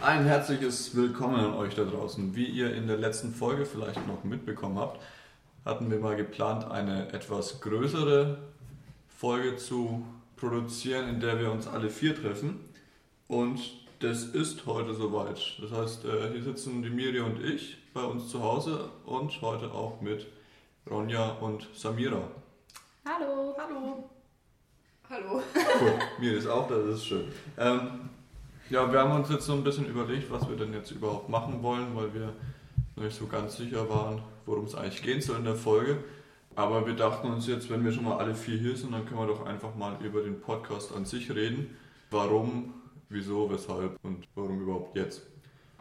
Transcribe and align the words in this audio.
Ein 0.00 0.24
herzliches 0.26 0.94
Willkommen 0.94 1.40
an 1.40 1.54
euch 1.54 1.74
da 1.74 1.82
draußen. 1.82 2.36
Wie 2.36 2.44
ihr 2.44 2.72
in 2.72 2.86
der 2.86 2.98
letzten 2.98 3.34
Folge 3.34 3.66
vielleicht 3.66 4.06
noch 4.06 4.22
mitbekommen 4.22 4.78
habt, 4.78 5.02
hatten 5.64 5.90
wir 5.90 5.98
mal 5.98 6.14
geplant, 6.14 6.70
eine 6.70 7.12
etwas 7.12 7.60
größere 7.60 8.38
Folge 9.08 9.56
zu 9.56 10.04
produzieren, 10.36 11.08
in 11.08 11.20
der 11.20 11.40
wir 11.40 11.50
uns 11.50 11.66
alle 11.66 11.90
vier 11.90 12.14
treffen. 12.14 12.60
Und 13.26 13.60
das 13.98 14.22
ist 14.22 14.66
heute 14.66 14.94
soweit. 14.94 15.40
Das 15.60 15.72
heißt, 15.72 16.04
äh, 16.04 16.30
hier 16.30 16.44
sitzen 16.44 16.80
die 16.80 16.90
Miri 16.90 17.18
und 17.18 17.42
ich 17.42 17.78
bei 17.92 18.02
uns 18.02 18.28
zu 18.28 18.40
Hause 18.40 18.90
und 19.04 19.42
heute 19.42 19.72
auch 19.72 20.00
mit 20.00 20.26
Ronja 20.88 21.30
und 21.40 21.66
Samira. 21.74 22.22
Hallo. 23.04 23.56
Hallo. 23.58 24.08
Hallo. 25.10 25.42
Cool, 25.80 25.94
Miri 26.20 26.36
ist 26.36 26.46
auch 26.46 26.68
da, 26.68 26.76
das 26.76 26.96
ist 26.96 27.06
schön. 27.06 27.24
Ähm, 27.56 28.10
ja, 28.70 28.92
wir 28.92 29.00
haben 29.00 29.12
uns 29.12 29.30
jetzt 29.30 29.46
so 29.46 29.54
ein 29.54 29.64
bisschen 29.64 29.86
überlegt, 29.86 30.30
was 30.30 30.48
wir 30.48 30.56
denn 30.56 30.72
jetzt 30.72 30.90
überhaupt 30.90 31.28
machen 31.28 31.62
wollen, 31.62 31.94
weil 31.94 32.12
wir 32.12 32.32
noch 32.96 33.04
nicht 33.04 33.16
so 33.16 33.26
ganz 33.26 33.56
sicher 33.56 33.88
waren, 33.88 34.22
worum 34.46 34.64
es 34.64 34.74
eigentlich 34.74 35.02
gehen 35.02 35.20
soll 35.20 35.38
in 35.38 35.44
der 35.44 35.54
Folge. 35.54 35.98
Aber 36.54 36.86
wir 36.86 36.94
dachten 36.94 37.28
uns 37.28 37.46
jetzt, 37.46 37.70
wenn 37.70 37.84
wir 37.84 37.92
schon 37.92 38.04
mal 38.04 38.18
alle 38.18 38.34
vier 38.34 38.58
hier 38.58 38.76
sind, 38.76 38.92
dann 38.92 39.06
können 39.06 39.20
wir 39.20 39.26
doch 39.28 39.46
einfach 39.46 39.74
mal 39.76 39.96
über 40.02 40.22
den 40.22 40.40
Podcast 40.40 40.94
an 40.94 41.04
sich 41.04 41.30
reden. 41.30 41.76
Warum, 42.10 42.74
wieso, 43.08 43.50
weshalb 43.50 43.96
und 44.02 44.26
warum 44.34 44.60
überhaupt 44.60 44.96
jetzt. 44.96 45.22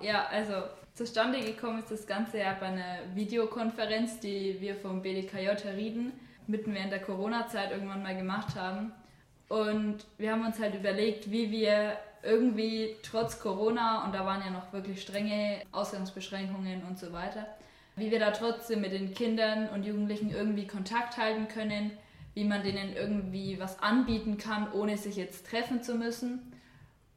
Ja, 0.01 0.27
also 0.27 0.53
zustande 0.93 1.39
gekommen 1.39 1.79
ist 1.79 1.89
das 1.89 2.05
Ganze 2.05 2.39
ja 2.39 2.55
bei 2.59 2.67
einer 2.67 2.99
Videokonferenz, 3.15 4.19
die 4.19 4.57
wir 4.59 4.75
vom 4.75 5.01
BDKJ 5.01 5.67
Rieden 5.75 6.11
mitten 6.45 6.73
während 6.73 6.91
der 6.91 7.01
Corona-Zeit 7.01 7.71
irgendwann 7.71 8.03
mal 8.03 8.15
gemacht 8.15 8.55
haben. 8.55 8.91
Und 9.49 10.05
wir 10.17 10.31
haben 10.31 10.45
uns 10.45 10.59
halt 10.59 10.75
überlegt, 10.75 11.31
wie 11.31 11.51
wir 11.51 11.97
irgendwie 12.23 12.95
trotz 13.03 13.39
Corona, 13.39 14.05
und 14.05 14.13
da 14.13 14.25
waren 14.25 14.41
ja 14.41 14.49
noch 14.49 14.73
wirklich 14.73 15.01
strenge 15.01 15.61
Ausgangsbeschränkungen 15.71 16.83
und 16.83 16.97
so 16.97 17.13
weiter, 17.13 17.45
wie 17.95 18.11
wir 18.11 18.19
da 18.19 18.31
trotzdem 18.31 18.81
mit 18.81 18.91
den 18.91 19.13
Kindern 19.13 19.69
und 19.69 19.83
Jugendlichen 19.83 20.31
irgendwie 20.31 20.67
Kontakt 20.67 21.17
halten 21.17 21.47
können, 21.47 21.91
wie 22.33 22.43
man 22.43 22.63
denen 22.63 22.95
irgendwie 22.95 23.59
was 23.59 23.79
anbieten 23.81 24.37
kann, 24.37 24.71
ohne 24.71 24.97
sich 24.97 25.15
jetzt 25.15 25.47
treffen 25.47 25.81
zu 25.81 25.95
müssen. 25.95 26.53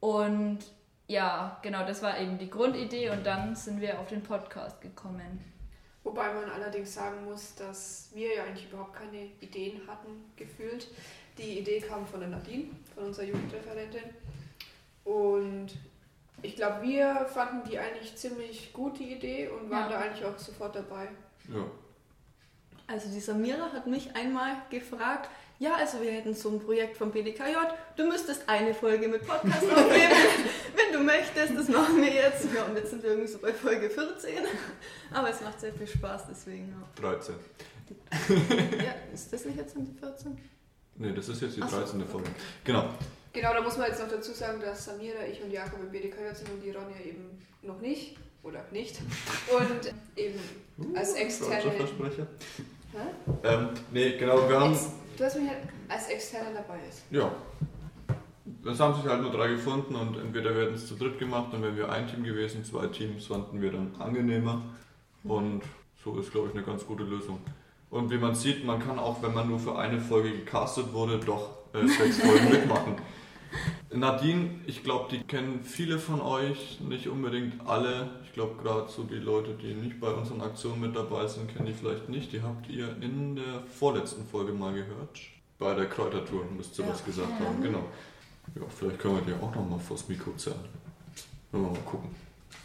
Und 0.01 0.61
ja, 1.09 1.59
genau, 1.63 1.85
das 1.85 2.03
war 2.03 2.19
eben 2.19 2.39
die 2.39 2.49
Grundidee 2.49 3.11
und 3.11 3.27
dann 3.27 3.55
sind 3.55 3.81
wir 3.81 4.01
auf 4.01 4.09
den 4.09 4.23
Podcast 4.23 4.81
gekommen. 4.81 5.45
Wobei 6.03 6.33
man 6.33 6.49
allerdings 6.49 6.95
sagen 6.95 7.25
muss, 7.25 7.55
dass 7.57 8.11
wir 8.15 8.35
ja 8.37 8.45
eigentlich 8.45 8.71
überhaupt 8.71 8.95
keine 8.95 9.27
Ideen 9.41 9.83
hatten, 9.87 10.25
gefühlt. 10.37 10.89
Die 11.37 11.59
Idee 11.59 11.81
kam 11.81 12.07
von 12.07 12.21
der 12.21 12.31
Nadine, 12.31 12.71
von 12.95 13.05
unserer 13.05 13.27
Jugendreferentin. 13.27 14.15
Und 15.05 15.69
ich 16.43 16.57
glaube, 16.57 16.83
wir 16.83 17.27
fanden 17.33 17.69
die 17.69 17.79
eigentlich 17.79 18.17
ziemlich 18.17 18.73
gut, 18.73 18.99
die 18.99 19.13
Idee, 19.13 19.49
und 19.49 19.71
waren 19.71 19.91
ja. 19.91 19.97
da 19.97 20.05
eigentlich 20.05 20.25
auch 20.25 20.39
sofort 20.39 20.75
dabei. 20.75 21.09
Ja. 21.53 21.65
Also 22.87 23.09
die 23.09 23.21
Samira 23.21 23.73
hat 23.73 23.87
mich 23.87 24.15
einmal 24.17 24.57
gefragt, 24.69 25.29
ja, 25.61 25.75
also 25.75 26.01
wir 26.01 26.11
hätten 26.11 26.35
so 26.35 26.49
ein 26.49 26.59
Projekt 26.59 26.97
vom 26.97 27.13
BDKJ, 27.13 27.55
du 27.95 28.07
müsstest 28.07 28.49
eine 28.49 28.73
Folge 28.73 29.07
mit 29.07 29.27
Podcast 29.27 29.63
aufnehmen, 29.71 30.13
wenn 30.75 30.99
du 30.99 31.05
möchtest, 31.05 31.57
das 31.57 31.69
machen 31.69 31.99
wir 31.99 32.13
jetzt. 32.13 32.47
Ja, 32.55 32.65
und 32.65 32.75
jetzt 32.75 32.91
sind 32.91 33.03
wir 33.03 33.11
irgendwie 33.11 33.29
so 33.29 33.39
bei 33.39 33.53
Folge 33.53 33.91
14, 33.91 34.39
aber 35.13 35.31
es 35.31 35.41
macht 35.43 35.61
sehr 35.61 35.73
viel 35.75 35.87
Spaß, 35.87 36.23
deswegen. 36.31 36.75
Ja. 36.97 37.11
13. 37.11 37.35
ja, 38.83 38.95
ist 39.13 39.33
das 39.33 39.45
nicht 39.45 39.59
jetzt 39.59 39.77
die 39.77 39.99
14? 40.01 40.39
Nee, 40.97 41.13
das 41.13 41.29
ist 41.29 41.43
jetzt 41.43 41.57
die 41.57 41.61
13. 41.61 42.01
So. 42.01 42.07
Folge. 42.07 42.31
Genau. 42.65 42.89
Genau, 43.33 43.55
da 43.55 43.61
muss 43.61 43.77
man 43.77 43.87
jetzt 43.87 44.01
noch 44.01 44.09
dazu 44.09 44.33
sagen, 44.33 44.61
dass 44.61 44.85
Samira, 44.85 45.25
ich 45.31 45.43
und 45.43 45.53
Jakob 45.53 45.81
im 45.81 45.91
BDKJ 45.91 46.35
sind 46.35 46.51
und 46.51 46.63
die 46.63 46.71
Ronja 46.71 46.99
eben 47.05 47.39
noch 47.63 47.81
nicht 47.81 48.17
oder 48.43 48.65
nicht. 48.73 48.99
Und 49.49 49.95
eben 50.17 50.41
uh, 50.79 50.97
als 50.97 51.15
externe. 51.15 51.71
Versprecher. 51.73 52.27
Ähm, 53.45 53.69
nee, 53.93 54.17
genau, 54.17 54.49
wir 54.49 54.61
haben. 54.61 54.73
Ex 54.73 54.91
du 55.17 55.25
hast 55.25 55.37
mich 55.37 55.49
halt 55.49 55.59
als 55.89 56.09
externer 56.09 56.51
dabei 56.55 56.81
ist. 56.89 57.03
Ja. 57.11 57.31
Es 58.67 58.81
haben 58.81 58.95
sich 58.95 59.05
halt 59.05 59.23
nur 59.23 59.31
drei 59.31 59.49
gefunden 59.49 59.95
und 59.95 60.19
entweder 60.19 60.55
werden 60.55 60.75
es 60.75 60.87
zu 60.87 60.95
dritt 60.95 61.19
gemacht 61.19 61.55
und 61.55 61.63
wenn 61.63 61.77
wir 61.77 61.89
ein 61.91 62.07
Team 62.09 62.25
gewesen, 62.25 62.65
zwei 62.65 62.89
Teams, 62.89 63.27
fanden 63.27 63.61
wir 63.63 63.71
dann 63.73 63.95
angenehmer. 63.99 64.63
Und 65.25 65.63
so 66.03 66.19
ist, 66.19 66.33
glaube 66.33 66.49
ich, 66.49 66.55
eine 66.55 66.65
ganz 66.65 66.85
gute 66.85 67.05
Lösung. 67.05 67.41
Und 67.91 68.11
wie 68.11 68.19
man 68.19 68.35
sieht, 68.35 68.65
man 68.65 68.81
kann 68.81 68.99
auch, 68.99 69.23
wenn 69.23 69.35
man 69.35 69.49
nur 69.49 69.59
für 69.59 69.79
eine 69.79 70.01
Folge 70.01 70.31
gecastet 70.31 70.93
wurde, 70.93 71.19
doch 71.19 71.51
äh, 71.75 71.87
sechs 71.87 72.19
Folgen 72.23 72.51
mitmachen. 72.51 72.97
Nadine, 73.93 74.51
ich 74.67 74.85
glaube, 74.85 75.09
die 75.11 75.25
kennen 75.25 75.65
viele 75.65 75.99
von 75.99 76.21
euch, 76.21 76.81
nicht 76.81 77.09
unbedingt 77.09 77.67
alle. 77.67 78.11
Ich 78.25 78.33
glaube, 78.33 78.63
gerade 78.63 78.89
so 78.89 79.03
die 79.03 79.17
Leute, 79.17 79.55
die 79.55 79.75
nicht 79.75 79.99
bei 79.99 80.11
unseren 80.13 80.41
Aktionen 80.43 80.81
mit 80.81 80.95
dabei 80.95 81.27
sind, 81.27 81.53
kennen 81.53 81.67
die 81.67 81.73
vielleicht 81.73 82.09
nicht. 82.09 82.33
Die 82.33 82.41
habt 82.41 82.69
ihr 82.69 82.97
in 83.03 83.35
der 83.35 83.63
vorletzten 83.79 84.25
Folge 84.27 84.53
mal 84.53 84.73
gehört. 84.73 85.19
Bei 85.59 85.75
der 85.75 85.87
Kräutertour 85.87 86.45
müsst 86.57 86.79
ihr 86.79 86.85
ja. 86.85 86.93
was 86.93 87.05
gesagt 87.05 87.29
ja. 87.41 87.47
haben. 87.47 87.61
Genau. 87.61 87.85
Ja, 88.55 88.63
vielleicht 88.69 89.01
können 89.01 89.17
wir 89.17 89.23
die 89.23 89.43
auch 89.43 89.55
nochmal 89.55 89.81
vors 89.81 90.09
Mikro 90.09 90.33
zerren. 90.37 90.61
Müssen 91.51 91.65
wir 91.65 91.71
mal 91.71 91.81
gucken. 91.81 92.15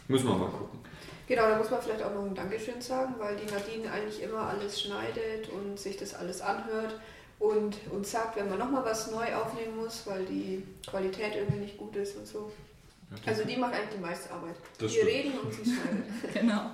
Müssen 0.06 0.28
wir 0.28 0.36
mal 0.36 0.48
gucken. 0.48 0.78
Genau, 1.26 1.48
da 1.48 1.58
muss 1.58 1.70
man 1.70 1.82
vielleicht 1.82 2.04
auch 2.04 2.14
noch 2.14 2.24
ein 2.24 2.36
Dankeschön 2.36 2.80
sagen, 2.80 3.14
weil 3.18 3.36
die 3.36 3.52
Nadine 3.52 3.90
eigentlich 3.90 4.22
immer 4.22 4.42
alles 4.42 4.80
schneidet 4.80 5.48
und 5.48 5.76
sich 5.76 5.96
das 5.96 6.14
alles 6.14 6.40
anhört 6.40 7.00
und 7.38 7.76
uns 7.92 8.10
sagt, 8.10 8.36
wenn 8.36 8.48
man 8.48 8.58
nochmal 8.58 8.84
was 8.84 9.10
neu 9.10 9.34
aufnehmen 9.34 9.76
muss, 9.76 10.06
weil 10.06 10.24
die 10.24 10.62
Qualität 10.86 11.34
irgendwie 11.36 11.58
nicht 11.60 11.76
gut 11.76 11.94
ist 11.96 12.16
und 12.16 12.26
so. 12.26 12.50
also 13.26 13.44
die 13.44 13.56
macht 13.56 13.74
eigentlich 13.74 13.94
die 13.96 14.00
meiste 14.02 14.32
Arbeit. 14.32 14.56
Das 14.78 14.92
Wir 14.94 15.02
stimmt. 15.02 15.10
reden 15.10 15.38
und 15.40 15.52
sie 15.52 15.64
schneidet. 15.70 16.32
genau. 16.34 16.70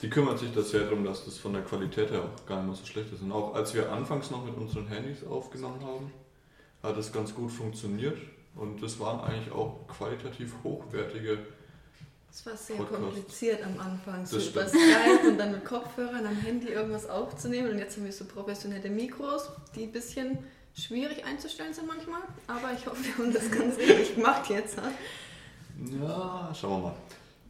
Die 0.00 0.08
kümmert 0.10 0.38
sich 0.38 0.52
da 0.54 0.62
sehr 0.62 0.84
darum, 0.84 1.04
dass 1.04 1.24
das 1.24 1.38
von 1.38 1.52
der 1.52 1.62
Qualität 1.62 2.10
her 2.10 2.22
auch 2.22 2.46
gar 2.46 2.58
nicht 2.58 2.66
mehr 2.68 2.76
so 2.76 2.86
schlecht 2.86 3.12
ist. 3.12 3.20
Und 3.22 3.32
auch 3.32 3.54
als 3.54 3.74
wir 3.74 3.90
anfangs 3.90 4.30
noch 4.30 4.44
mit 4.44 4.56
unseren 4.56 4.86
Handys 4.86 5.24
aufgenommen 5.24 5.82
haben, 5.84 6.12
hat 6.82 6.96
es 6.96 7.12
ganz 7.12 7.34
gut 7.34 7.50
funktioniert. 7.50 8.16
Und 8.54 8.80
das 8.82 8.98
waren 9.00 9.20
eigentlich 9.20 9.52
auch 9.52 9.86
qualitativ 9.88 10.54
hochwertige 10.62 11.38
es 12.30 12.46
war 12.46 12.56
sehr 12.56 12.76
Podcast. 12.76 13.02
kompliziert 13.02 13.60
am 13.64 13.80
Anfang, 13.80 14.24
so 14.24 14.38
über 14.38 14.68
Skype 14.68 15.28
und 15.28 15.38
dann 15.38 15.52
mit 15.52 15.64
Kopfhörern 15.64 16.26
am 16.26 16.36
Handy 16.36 16.68
irgendwas 16.68 17.08
aufzunehmen. 17.08 17.70
Und 17.70 17.78
jetzt 17.78 17.96
haben 17.96 18.04
wir 18.04 18.12
so 18.12 18.24
professionelle 18.24 18.90
Mikros, 18.90 19.48
die 19.74 19.84
ein 19.84 19.92
bisschen 19.92 20.38
schwierig 20.74 21.24
einzustellen 21.24 21.74
sind 21.74 21.86
manchmal. 21.86 22.20
Aber 22.46 22.72
ich 22.72 22.86
hoffe, 22.86 23.02
wir 23.04 23.18
haben 23.18 23.32
das 23.32 23.50
ganz 23.50 23.76
richtig 23.78 24.16
gemacht 24.16 24.48
jetzt. 24.50 24.78
Ja, 26.00 26.52
schauen 26.54 26.82
wir 26.82 26.88
mal. 26.88 26.94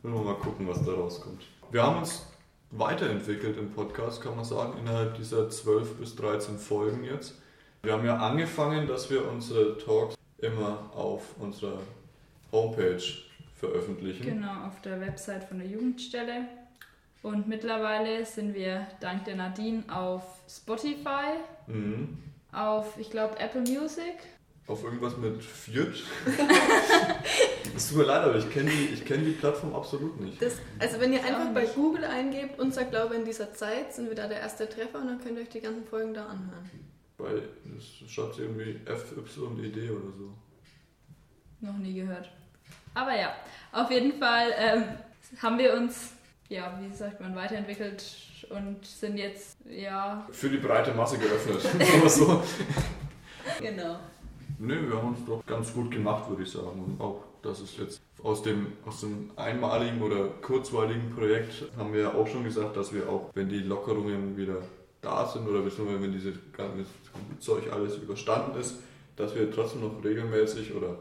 Wollen 0.03 0.15
wir 0.15 0.33
mal 0.33 0.39
gucken, 0.41 0.69
was 0.69 0.85
da 0.85 0.93
rauskommt. 0.93 1.43
Wir 1.71 1.83
haben 1.83 1.99
uns 1.99 2.23
weiterentwickelt 2.71 3.59
im 3.59 3.71
Podcast, 3.73 4.23
kann 4.23 4.37
man 4.37 4.45
sagen, 4.45 4.79
innerhalb 4.79 5.17
dieser 5.17 5.51
12 5.51 5.97
bis 5.97 6.15
13 6.17 6.59
Folgen 6.59 7.05
jetzt. 7.05 7.35
Wir 7.83 7.93
haben 7.93 8.05
ja 8.05 8.17
angefangen, 8.17 8.87
dass 8.87 9.11
wir 9.11 9.29
unsere 9.29 9.77
Talks 9.79 10.15
immer 10.39 10.91
auf 10.95 11.23
unserer 11.39 11.79
Homepage 12.53 13.03
veröffentlichen. 13.59 14.25
Genau, 14.25 14.67
auf 14.67 14.81
der 14.83 15.01
Website 15.01 15.45
von 15.45 15.59
der 15.59 15.69
Jugendstelle. 15.69 16.47
Und 17.23 17.49
mittlerweile 17.49 18.25
sind 18.25 18.55
wir 18.55 18.87
dank 19.01 19.25
der 19.25 19.37
Nadine 19.37 19.83
auf 19.89 20.23
Spotify, 20.49 21.39
mhm. 21.67 22.19
auf, 22.53 22.97
ich 22.99 23.11
glaube, 23.11 23.39
Apple 23.41 23.63
Music. 23.63 24.15
Auf 24.69 24.85
irgendwas 24.85 25.17
mit 25.17 25.43
Fjord. 25.43 26.05
es 27.75 27.89
tut 27.89 27.99
mir 27.99 28.05
leid, 28.05 28.23
aber 28.23 28.37
ich 28.37 28.49
kenne 28.51 28.71
die, 28.71 28.95
kenn 29.01 29.25
die 29.25 29.33
Plattform 29.33 29.75
absolut 29.75 30.21
nicht. 30.21 30.41
Das, 30.41 30.59
also 30.79 31.01
wenn 31.01 31.13
ihr 31.13 31.25
einfach 31.25 31.53
bei 31.55 31.65
Google 31.65 32.05
eingebt, 32.05 32.61
unser 32.61 32.85
Glaube 32.85 33.15
in 33.15 33.25
dieser 33.25 33.53
Zeit, 33.55 33.95
sind 33.95 34.09
wir 34.09 34.15
da 34.15 34.29
der 34.29 34.41
erste 34.41 34.69
Treffer 34.69 35.01
und 35.01 35.07
dann 35.07 35.21
könnt 35.21 35.39
ihr 35.39 35.43
euch 35.43 35.49
die 35.49 35.61
ganzen 35.61 35.87
Folgen 35.87 36.13
da 36.13 36.27
anhören. 36.27 36.71
Bei, 37.17 37.43
das 37.65 38.11
schreibt 38.11 38.39
irgendwie 38.39 38.79
FYED 38.85 39.91
oder 39.91 40.13
so. 40.17 40.35
Noch 41.61 41.79
nie 41.79 41.95
gehört. 41.95 42.31
Aber 42.95 43.17
ja, 43.17 43.35
auf 43.73 43.91
jeden 43.91 44.19
Fall 44.19 44.49
ähm, 44.59 44.85
haben 45.43 45.59
wir 45.59 45.75
uns, 45.75 46.13
ja, 46.49 46.79
wie 46.81 46.95
sagt 46.95 47.21
man, 47.21 47.35
weiterentwickelt 47.37 48.05
und 48.51 48.85
sind 48.85 49.17
jetzt, 49.17 49.57
ja. 49.69 50.27
Für 50.31 50.49
die 50.49 50.59
breite 50.59 50.93
Masse 50.93 51.19
geöffnet. 51.19 51.61
so. 52.11 52.43
Genau. 53.61 53.99
Nö, 54.59 54.89
wir 54.89 54.97
haben 54.97 55.09
uns 55.09 55.25
doch 55.25 55.45
ganz 55.47 55.73
gut 55.73 55.91
gemacht, 55.91 56.29
würde 56.29 56.43
ich 56.43 56.51
sagen. 56.51 56.83
Und 56.85 57.01
auch, 57.01 57.23
dass 57.43 57.61
es 57.61 57.77
jetzt 57.77 58.01
aus 58.23 58.43
dem, 58.43 58.73
aus 58.85 59.01
dem 59.01 59.31
einmaligen 59.37 60.03
oder 60.03 60.29
kurzweiligen 60.43 61.15
Projekt 61.15 61.67
haben 61.77 61.93
wir 61.93 62.01
ja 62.01 62.15
auch 62.15 62.27
schon 62.27 62.45
gesagt, 62.45 62.77
dass 62.77 62.93
wir 62.93 63.09
auch, 63.09 63.31
wenn 63.35 63.49
die 63.49 63.61
Lockerungen 63.61 64.37
wieder 64.37 64.57
da 65.01 65.27
sind 65.27 65.47
oder 65.47 65.61
beziehungsweise 65.61 66.03
wenn 66.03 66.13
dieses 66.13 66.35
ganze 66.53 66.85
Zeug 67.39 67.73
alles 67.73 67.97
überstanden 67.97 68.59
ist, 68.59 68.77
dass 69.15 69.35
wir 69.35 69.51
trotzdem 69.53 69.83
noch 69.83 70.03
regelmäßig 70.03 70.75
oder 70.75 70.97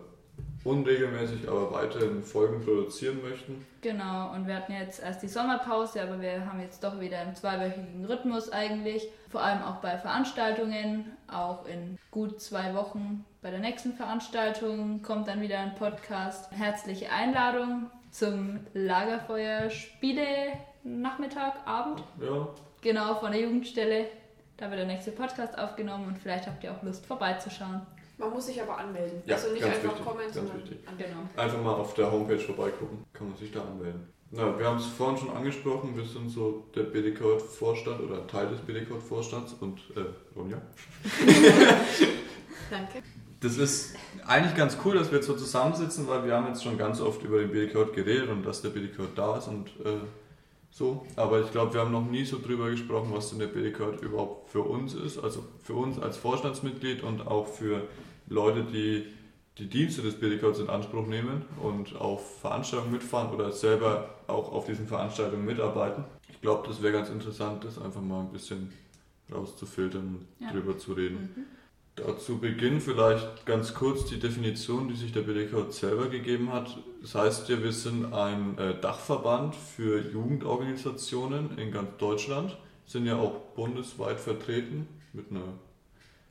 unregelmäßig, 0.63 1.47
aber 1.47 1.71
weiterhin 1.71 2.23
Folgen 2.23 2.63
produzieren 2.63 3.21
möchten. 3.21 3.65
Genau, 3.81 4.33
und 4.33 4.47
wir 4.47 4.55
hatten 4.55 4.73
jetzt 4.73 5.01
erst 5.01 5.23
die 5.23 5.27
Sommerpause, 5.27 6.01
aber 6.01 6.19
wir 6.21 6.45
haben 6.45 6.59
jetzt 6.59 6.83
doch 6.83 6.99
wieder 6.99 7.19
einen 7.19 7.35
zweiwöchigen 7.35 8.05
Rhythmus 8.05 8.51
eigentlich. 8.51 9.07
Vor 9.29 9.41
allem 9.41 9.61
auch 9.61 9.77
bei 9.77 9.97
Veranstaltungen, 9.97 11.11
auch 11.27 11.65
in 11.65 11.97
gut 12.11 12.41
zwei 12.41 12.73
Wochen 12.73 13.25
bei 13.41 13.51
der 13.51 13.59
nächsten 13.59 13.93
Veranstaltung 13.93 15.01
kommt 15.03 15.27
dann 15.27 15.41
wieder 15.41 15.59
ein 15.59 15.75
Podcast. 15.75 16.51
Herzliche 16.51 17.11
Einladung 17.11 17.89
zum 18.11 18.59
Lagerfeuer 18.73 19.69
Spiele 19.69 20.25
Nachmittag, 20.83 21.53
Abend. 21.65 22.03
Ja, 22.21 22.47
Genau, 22.81 23.15
von 23.15 23.31
der 23.31 23.41
Jugendstelle. 23.41 24.05
Da 24.55 24.69
wird 24.69 24.79
der 24.79 24.87
nächste 24.87 25.11
Podcast 25.11 25.57
aufgenommen 25.57 26.07
und 26.07 26.17
vielleicht 26.17 26.47
habt 26.47 26.63
ihr 26.63 26.71
auch 26.71 26.81
Lust 26.83 27.05
vorbeizuschauen. 27.05 27.81
Man 28.17 28.31
muss 28.31 28.47
sich 28.47 28.61
aber 28.61 28.77
anmelden. 28.77 29.21
Ja, 29.25 29.35
also 29.35 29.51
nicht 29.53 29.63
einfach 29.63 29.83
wichtig, 29.83 30.05
kommen, 30.05 30.33
sondern. 30.33 30.63
Genau. 30.97 31.17
einfach 31.35 31.61
mal 31.61 31.73
auf 31.73 31.93
der 31.93 32.11
Homepage 32.11 32.39
vorbeigucken, 32.39 33.05
kann 33.13 33.29
man 33.29 33.37
sich 33.37 33.51
da 33.51 33.61
anmelden. 33.61 34.07
Na, 34.31 34.57
wir 34.57 34.65
haben 34.65 34.77
es 34.77 34.87
vorhin 34.87 35.17
schon 35.17 35.29
angesprochen, 35.29 35.95
wir 35.95 36.03
sind 36.03 36.29
so 36.29 36.65
der 36.75 36.83
BDK-Vorstand 36.83 38.01
oder 38.01 38.27
Teil 38.27 38.49
des 38.49 38.59
BDK-Vorstands 38.59 39.53
und 39.61 39.79
äh, 39.95 40.01
Ronja. 40.35 40.61
Danke. 42.69 43.03
Das 43.39 43.57
ist 43.57 43.95
eigentlich 44.25 44.55
ganz 44.55 44.77
cool, 44.83 44.95
dass 44.95 45.11
wir 45.11 45.19
jetzt 45.19 45.27
so 45.27 45.35
zusammensitzen, 45.35 46.07
weil 46.07 46.25
wir 46.25 46.35
haben 46.35 46.47
jetzt 46.47 46.63
schon 46.63 46.77
ganz 46.77 46.99
oft 46.99 47.23
über 47.23 47.39
den 47.39 47.51
BDK 47.51 47.93
geredet 47.93 48.29
und 48.29 48.43
dass 48.43 48.61
der 48.63 48.69
BDK 48.69 49.07
da 49.15 49.37
ist 49.37 49.47
und 49.47 49.67
äh, 49.85 49.99
so. 50.71 51.05
Aber 51.15 51.41
ich 51.41 51.51
glaube, 51.51 51.73
wir 51.73 51.81
haben 51.81 51.91
noch 51.91 52.05
nie 52.05 52.25
so 52.25 52.39
drüber 52.39 52.69
gesprochen, 52.69 53.11
was 53.13 53.29
denn 53.29 53.39
der 53.39 53.47
BDK 53.47 54.01
überhaupt 54.01 54.49
für 54.49 54.61
uns 54.61 54.93
ist. 54.93 55.19
Also 55.19 55.45
für 55.63 55.73
uns 55.73 55.99
als 55.99 56.17
Vorstandsmitglied 56.17 57.03
und 57.03 57.27
auch 57.27 57.47
für 57.47 57.83
Leute, 58.27 58.63
die 58.63 59.05
die 59.57 59.67
Dienste 59.67 60.03
des 60.03 60.19
BDK 60.19 60.59
in 60.59 60.69
Anspruch 60.69 61.07
nehmen 61.07 61.43
und 61.61 61.95
auf 61.95 62.41
Veranstaltungen 62.41 62.91
mitfahren 62.91 63.33
oder 63.33 63.51
selber 63.51 64.09
auch 64.27 64.51
auf 64.51 64.65
diesen 64.65 64.87
Veranstaltungen 64.87 65.45
mitarbeiten. 65.45 66.03
Ich 66.29 66.41
glaube, 66.41 66.67
das 66.67 66.81
wäre 66.83 66.93
ganz 66.93 67.09
interessant, 67.09 67.63
das 67.63 67.79
einfach 67.81 68.01
mal 68.01 68.19
ein 68.21 68.31
bisschen 68.31 68.71
rauszufiltern, 69.33 70.25
Ja. 70.39 70.51
drüber 70.51 70.77
zu 70.77 70.93
reden. 70.93 71.29
Mhm. 71.35 71.45
Da 71.95 72.15
zu 72.19 72.37
Beginn 72.37 72.79
vielleicht 72.79 73.47
ganz 73.47 73.73
kurz 73.73 74.05
die 74.05 74.19
Definition, 74.19 74.87
die 74.87 74.95
sich 74.95 75.11
der 75.11 75.21
BDK 75.21 75.71
selber 75.71 76.09
gegeben 76.09 76.53
hat. 76.53 76.77
Das 77.01 77.15
heißt 77.15 77.49
ja, 77.49 77.63
wir 77.63 77.71
sind 77.71 78.13
ein 78.13 78.55
äh, 78.59 78.79
Dachverband 78.79 79.55
für 79.55 79.99
Jugendorganisationen 79.99 81.57
in 81.57 81.71
ganz 81.71 81.89
Deutschland, 81.97 82.55
sind 82.85 83.07
ja 83.07 83.15
auch 83.15 83.33
bundesweit 83.55 84.19
vertreten 84.19 84.87
mit, 85.13 85.31
einer, 85.31 85.41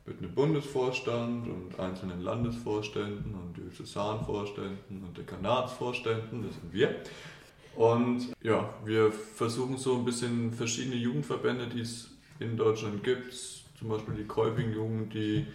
mit 0.07 0.19
einem 0.19 0.33
Bundesvorstand 0.33 1.47
und 1.47 1.79
einzelnen 1.79 2.21
Landesvorständen 2.21 3.35
und 3.35 3.57
Diözesanvorständen 3.57 5.03
und 5.05 5.17
Dekanatsvorständen, 5.17 6.43
das 6.43 6.55
sind 6.55 6.71
wir. 6.71 6.95
Und 7.75 8.33
ja, 8.41 8.73
wir 8.85 9.11
versuchen 9.11 9.77
so 9.77 9.97
ein 9.97 10.05
bisschen 10.05 10.51
verschiedene 10.53 10.95
Jugendverbände, 10.95 11.67
die 11.67 11.81
es 11.81 12.09
in 12.39 12.55
Deutschland 12.55 13.03
gibt, 13.03 13.33
zum 13.33 13.89
Beispiel 13.89 14.15
die 14.15 14.23
Kolping-Jugend, 14.23 15.13
die 15.13 15.45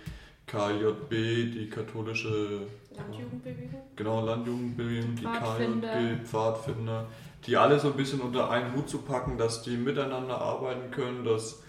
KJB, 0.46 1.10
die 1.10 1.69
katholische 1.70 2.66
Landjugendbewegung. 2.94 3.82
genau, 3.96 4.25
Landjugendbewegung, 4.25 5.16
die. 5.16 5.25
KJB, 5.25 6.26
Pfadfinder, 6.26 7.06
die 7.46 7.56
alle 7.56 7.81
so 7.81 7.88
ein 7.88 7.96
bisschen 7.96 8.20
unter 8.20 8.50
einen 8.50 8.75
Hut 8.76 8.88
zu 8.88 8.99
packen, 8.99 9.38
dass 9.38 9.62
die 9.62 9.76
miteinander 9.76 10.40
arbeiten 10.40 10.90
können, 10.90 11.25
dass 11.25 11.62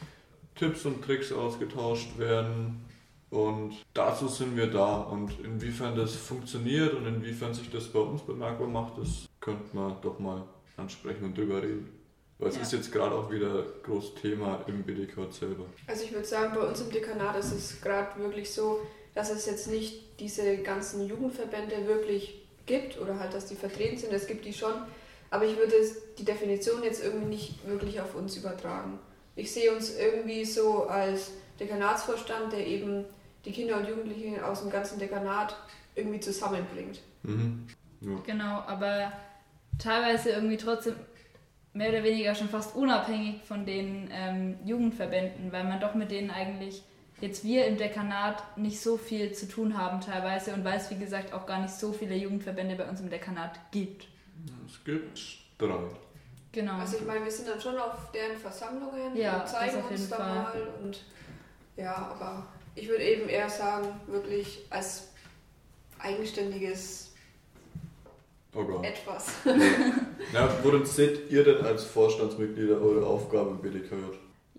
Tipps 0.55 0.85
und 0.85 1.03
Tricks 1.03 1.31
ausgetauscht 1.31 2.17
werden. 2.17 2.85
Und 3.29 3.73
dazu 3.94 4.27
sind 4.27 4.55
wir 4.55 4.67
da. 4.67 4.97
Und 5.01 5.31
inwiefern 5.44 5.95
das 5.95 6.15
funktioniert 6.15 6.94
und 6.94 7.07
inwiefern 7.07 7.53
sich 7.53 7.69
das 7.71 7.88
bei 7.88 8.00
uns 8.00 8.21
bemerkbar 8.21 8.67
macht, 8.67 8.97
das 9.00 9.25
könnte 9.41 9.75
man 9.75 9.95
doch 10.01 10.19
mal 10.19 10.44
ansprechen 10.77 11.25
und 11.25 11.38
drüber 11.38 11.61
reden. 11.61 11.89
Weil 12.38 12.50
es 12.50 12.55
Ja. 12.57 12.61
ist 12.61 12.73
jetzt 12.73 12.91
gerade 12.91 13.15
auch 13.15 13.31
wieder 13.31 13.63
groß 13.83 14.15
Thema 14.15 14.63
im 14.67 14.83
BDK 14.83 15.31
selber. 15.31 15.65
Also 15.88 16.03
ich 16.03 16.11
würde 16.13 16.25
sagen, 16.25 16.53
bei 16.56 16.61
uns 16.67 16.81
im 16.81 16.91
Dekanat 16.91 17.35
ist 17.38 17.51
es 17.51 17.81
gerade 17.81 18.19
wirklich 18.19 18.51
so, 18.51 18.81
dass 19.15 19.31
es 19.31 19.45
jetzt 19.45 19.67
nicht 19.69 20.19
diese 20.19 20.57
ganzen 20.57 21.07
Jugendverbände 21.07 21.88
wirklich 21.88 22.44
gibt 22.65 22.99
oder 22.99 23.19
halt, 23.19 23.33
dass 23.33 23.45
die 23.47 23.56
vertreten 23.56 23.97
sind. 23.97 24.13
Es 24.13 24.27
gibt 24.27 24.45
die 24.45 24.53
schon, 24.53 24.73
aber 25.29 25.45
ich 25.45 25.57
würde 25.57 25.73
die 26.17 26.25
Definition 26.25 26.83
jetzt 26.83 27.03
irgendwie 27.03 27.27
nicht 27.27 27.67
wirklich 27.67 27.99
auf 28.01 28.15
uns 28.15 28.35
übertragen. 28.38 28.99
Ich 29.35 29.51
sehe 29.51 29.74
uns 29.74 29.95
irgendwie 29.97 30.45
so 30.45 30.88
als 30.88 31.31
Dekanatsvorstand, 31.59 32.53
der 32.53 32.65
eben 32.65 33.06
die 33.45 33.51
Kinder 33.51 33.77
und 33.77 33.88
Jugendlichen 33.88 34.39
aus 34.41 34.62
dem 34.62 34.69
ganzen 34.69 35.00
Dekanat 35.00 35.56
irgendwie 35.95 36.19
zusammenbringt. 36.19 37.01
Mhm. 37.24 37.68
Ja. 38.01 38.19
Genau, 38.25 38.63
aber 38.68 39.12
teilweise 39.80 40.31
irgendwie 40.31 40.57
trotzdem 40.57 40.95
mehr 41.74 41.89
oder 41.89 42.03
weniger 42.03 42.35
schon 42.35 42.50
fast 42.50 42.75
unabhängig 42.75 43.41
von 43.44 43.65
den 43.65 44.09
ähm, 44.12 44.57
Jugendverbänden, 44.65 45.51
weil 45.51 45.63
man 45.63 45.80
doch 45.80 45.95
mit 45.95 46.12
denen 46.12 46.30
eigentlich 46.30 46.83
jetzt 47.21 47.44
wir 47.44 47.65
im 47.65 47.77
Dekanat 47.77 48.57
nicht 48.57 48.81
so 48.81 48.97
viel 48.97 49.31
zu 49.31 49.47
tun 49.47 49.77
haben 49.77 50.01
teilweise 50.01 50.53
und 50.53 50.63
weil 50.63 50.77
es 50.77 50.91
wie 50.91 50.97
gesagt 50.97 51.33
auch 51.33 51.45
gar 51.45 51.62
nicht 51.62 51.74
so 51.74 51.94
viele 51.94 52.15
Jugendverbände 52.15 52.75
bei 52.75 52.88
uns 52.88 53.00
im 53.00 53.09
Dekanat 53.09 53.59
gibt. 53.71 54.07
Es 54.68 54.83
gibt 54.83 55.19
drei. 55.57 55.80
Genau. 56.53 56.77
Also 56.79 56.97
ich 56.97 57.05
meine, 57.05 57.25
wir 57.25 57.31
sind 57.31 57.50
dann 57.50 57.59
schon 57.59 57.77
auf 57.77 58.11
deren 58.13 58.38
Versammlungen 58.38 59.15
Ja, 59.17 59.41
und 59.41 59.47
zeigen 59.50 59.81
uns 59.83 60.07
da 60.09 60.15
Fall. 60.17 60.35
mal 60.35 60.67
und 60.83 61.03
ja, 61.75 61.95
aber 61.95 62.45
ich 62.75 62.88
würde 62.88 63.03
eben 63.03 63.27
eher 63.27 63.50
sagen, 63.50 63.88
wirklich 64.07 64.65
als 64.69 65.09
eigenständiges 66.00 67.11
Organ. 68.53 68.83
etwas. 68.83 69.31
Ja, 70.31 70.50
worin 70.63 70.85
seht 70.85 71.31
ihr 71.31 71.44
denn 71.44 71.65
als 71.65 71.83
Vorstandsmitglieder 71.85 72.79
eure 72.79 73.06
Aufgabe 73.06 73.49
im 73.51 73.57
BDKJ? 73.59 73.95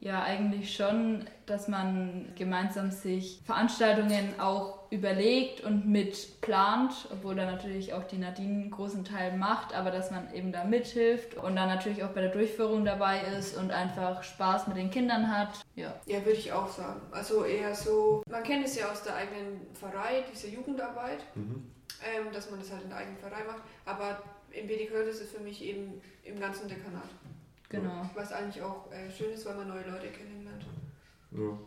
Ja, 0.01 0.23
eigentlich 0.25 0.75
schon, 0.75 1.25
dass 1.47 1.69
man 1.69 2.33
gemeinsam 2.37 2.91
sich 2.91 3.41
Veranstaltungen 3.47 4.39
auch 4.41 4.84
überlegt 4.95 5.61
und 5.63 5.87
mit 5.87 6.41
plant, 6.41 6.93
obwohl 7.13 7.35
da 7.35 7.45
natürlich 7.51 7.93
auch 7.93 8.05
die 8.05 8.17
Nadine 8.19 8.63
einen 8.63 8.71
großen 8.71 9.05
Teil 9.05 9.37
macht, 9.37 9.75
aber 9.75 9.91
dass 9.91 10.11
man 10.11 10.33
eben 10.33 10.53
da 10.53 10.65
mithilft 10.65 11.35
und 11.35 11.57
dann 11.57 11.69
natürlich 11.69 12.05
auch 12.05 12.11
bei 12.11 12.21
der 12.21 12.31
Durchführung 12.31 12.85
dabei 12.85 13.21
ist 13.39 13.57
und 13.57 13.71
einfach 13.73 14.23
Spaß 14.23 14.69
mit 14.69 14.77
den 14.77 14.91
Kindern 14.91 15.37
hat. 15.37 15.61
Ja. 15.75 15.93
Ja, 16.07 16.19
würde 16.21 16.39
ich 16.39 16.53
auch 16.53 16.69
sagen. 16.69 17.01
Also 17.11 17.45
eher 17.45 17.75
so, 17.75 18.23
man 18.31 18.43
kennt 18.45 18.65
es 18.67 18.77
ja 18.79 18.91
aus 18.91 19.03
der 19.03 19.17
eigenen 19.17 19.61
Pfarrei, 19.75 20.25
diese 20.33 20.49
Jugendarbeit, 20.49 21.19
Mhm. 21.35 21.71
ähm, 22.03 22.33
dass 22.33 22.51
man 22.51 22.61
das 22.61 22.71
halt 22.71 22.83
in 22.85 22.89
der 22.91 22.99
eigenen 22.99 23.19
Pfarrei 23.19 23.45
macht, 23.45 23.63
aber 23.85 24.23
im 24.53 24.67
BDK 24.69 24.95
ist 25.09 25.21
es 25.21 25.33
für 25.33 25.41
mich 25.43 25.63
eben 25.63 26.01
im 26.23 26.39
ganzen 26.39 26.69
Dekanat. 26.69 27.09
Genau. 27.69 28.09
Was 28.15 28.31
eigentlich 28.31 28.63
auch 28.63 28.91
äh, 28.93 29.11
schön 29.11 29.33
ist, 29.33 29.45
weil 29.47 29.57
man 29.57 29.67
neue 29.69 29.83
Leute 29.91 30.07
kennenlernt. 30.09 30.65
Ja. 31.33 31.59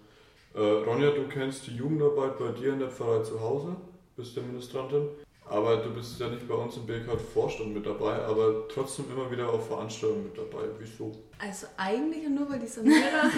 Äh, 0.58 0.62
Ronja, 0.62 1.12
du 1.12 1.28
kennst 1.28 1.68
die 1.68 1.76
Jugendarbeit 1.76 2.40
bei 2.40 2.48
dir 2.50 2.74
in 2.74 2.80
der 2.80 2.90
Pfarrei 2.90 3.22
zu 3.22 3.40
Hause, 3.40 3.76
bist 4.16 4.36
ja 4.36 4.42
Ministrantin, 4.42 5.08
aber 5.48 5.78
du 5.78 5.94
bist 5.94 6.20
ja 6.20 6.30
nicht 6.30 6.48
bei 6.48 6.56
uns 6.56 6.76
im 6.78 6.88
BDK 6.88 7.12
Vorstand 7.32 7.76
mit 7.76 7.86
dabei, 7.86 8.16
aber 8.24 8.68
trotzdem 8.68 9.06
immer 9.12 9.30
wieder 9.30 9.48
auf 9.48 9.68
Veranstaltungen 9.68 10.24
mit 10.24 10.36
dabei. 10.36 10.64
Wieso? 10.80 11.16
Also 11.38 11.68
eigentlich 11.78 12.28
nur, 12.28 12.50
weil 12.50 12.58
die 12.58 12.66
Samira 12.66 13.30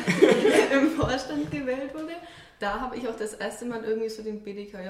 im 0.71 0.91
Vorstand 0.91 1.51
gewählt 1.51 1.93
wurde. 1.93 2.13
Da 2.57 2.79
habe 2.79 2.95
ich 2.95 3.05
auch 3.05 3.17
das 3.17 3.33
erste 3.33 3.65
Mal 3.65 3.83
irgendwie 3.83 4.07
so 4.07 4.23
den 4.23 4.41
BDKJ 4.41 4.87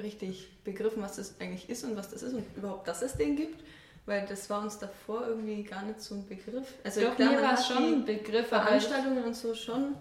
richtig 0.00 0.50
begriffen, 0.64 1.02
was 1.02 1.16
das 1.16 1.34
eigentlich 1.38 1.68
ist 1.68 1.84
und 1.84 1.96
was 1.96 2.08
das 2.08 2.22
ist 2.22 2.32
und 2.32 2.46
überhaupt, 2.56 2.88
dass 2.88 3.02
es 3.02 3.14
den 3.14 3.36
gibt. 3.36 3.62
Weil 4.06 4.24
das 4.26 4.48
war 4.48 4.62
uns 4.62 4.78
davor 4.78 5.26
irgendwie 5.28 5.62
gar 5.64 5.82
nicht 5.82 6.00
so 6.00 6.14
ein 6.14 6.26
Begriff. 6.26 6.66
Also 6.82 7.02
Doch, 7.02 7.14
klar, 7.14 7.32
mir 7.32 7.42
war 7.42 7.52
hat 7.52 7.58
es 7.58 7.66
schon 7.66 7.76
ein 7.76 8.04
Begriff, 8.06 8.48
Veranstaltungen 8.48 9.22
und 9.22 9.36
so 9.36 9.54
schon 9.54 9.94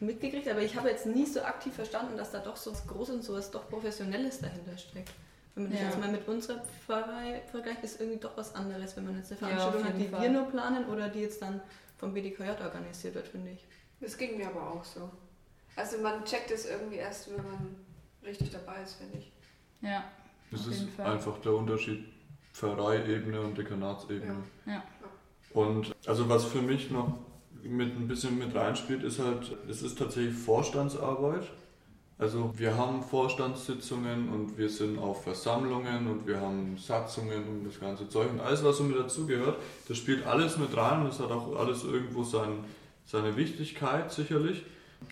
mitgekriegt, 0.00 0.48
aber 0.48 0.60
ich 0.62 0.76
habe 0.76 0.88
jetzt 0.88 1.06
nie 1.06 1.26
so 1.26 1.42
aktiv 1.42 1.74
verstanden, 1.74 2.16
dass 2.16 2.30
da 2.32 2.38
doch 2.40 2.56
so 2.56 2.72
was 2.72 2.86
Großes 2.86 3.14
und 3.16 3.22
so 3.24 3.34
was 3.34 3.50
doch 3.50 3.68
Professionelles 3.68 4.40
dahinter 4.40 4.76
steckt. 4.78 5.12
Wenn 5.54 5.64
man 5.64 5.72
das 5.72 5.80
Ja. 5.80 5.86
jetzt 5.88 5.98
mal 6.00 6.10
mit 6.10 6.26
unserer 6.28 6.62
Pfarrei 6.86 7.42
vergleicht, 7.50 7.82
ist 7.84 8.00
irgendwie 8.00 8.18
doch 8.20 8.36
was 8.36 8.54
anderes, 8.54 8.96
wenn 8.96 9.04
man 9.06 9.16
jetzt 9.16 9.32
eine 9.32 9.40
Ja, 9.40 9.46
Veranstaltung 9.48 9.82
auf 9.82 9.88
hat, 9.88 9.98
die 10.00 10.08
Fall. 10.08 10.22
wir 10.22 10.30
nur 10.30 10.44
planen 10.50 10.86
oder 10.86 11.08
die 11.08 11.20
jetzt 11.20 11.42
dann 11.42 11.60
vom 11.98 12.14
BDKJ 12.14 12.50
organisiert 12.62 13.14
wird, 13.14 13.28
finde 13.28 13.50
ich. 13.50 13.64
Das 14.00 14.16
ging 14.16 14.38
mir 14.38 14.46
aber 14.48 14.70
auch 14.70 14.84
so. 14.84 15.10
Also 15.76 15.98
man 15.98 16.24
checkt 16.24 16.50
es 16.50 16.66
irgendwie 16.66 16.96
erst, 16.96 17.28
wenn 17.30 17.44
man 17.44 17.76
richtig 18.24 18.50
dabei 18.50 18.82
ist, 18.82 18.94
finde 18.94 19.18
ich. 19.18 19.32
ja, 19.82 20.04
Das 20.50 20.66
ist 20.66 20.88
Fall. 20.90 21.12
einfach 21.12 21.38
der 21.38 21.52
Unterschied 21.52 22.06
Pfarreiebene 22.52 23.40
und 23.40 23.56
Dekanatsebene. 23.56 24.36
Ja. 24.66 24.72
Ja. 24.72 24.82
Und 25.52 25.94
also 26.06 26.28
was 26.28 26.44
für 26.44 26.60
mich 26.62 26.90
noch 26.90 27.18
mit 27.64 27.96
ein 27.96 28.08
bisschen 28.08 28.38
mit 28.38 28.54
reinspielt, 28.54 29.02
ist 29.02 29.18
halt, 29.18 29.56
es 29.68 29.82
ist 29.82 29.98
tatsächlich 29.98 30.34
Vorstandsarbeit. 30.34 31.50
Also 32.18 32.52
wir 32.56 32.76
haben 32.76 33.02
Vorstandssitzungen 33.02 34.28
und 34.28 34.58
wir 34.58 34.68
sind 34.68 34.98
auf 34.98 35.24
Versammlungen 35.24 36.06
und 36.06 36.26
wir 36.26 36.38
haben 36.38 36.76
Satzungen 36.76 37.48
und 37.48 37.64
das 37.64 37.80
ganze 37.80 38.08
Zeug 38.10 38.30
und 38.30 38.40
alles, 38.40 38.62
was 38.62 38.76
so 38.76 38.84
mit 38.84 38.98
dazugehört, 38.98 39.56
das 39.88 39.96
spielt 39.96 40.26
alles 40.26 40.58
mit 40.58 40.76
rein 40.76 41.00
und 41.00 41.08
es 41.08 41.18
hat 41.18 41.30
auch 41.30 41.58
alles 41.58 41.82
irgendwo 41.82 42.22
sein, 42.22 42.64
seine 43.06 43.36
Wichtigkeit 43.36 44.12
sicherlich. 44.12 44.64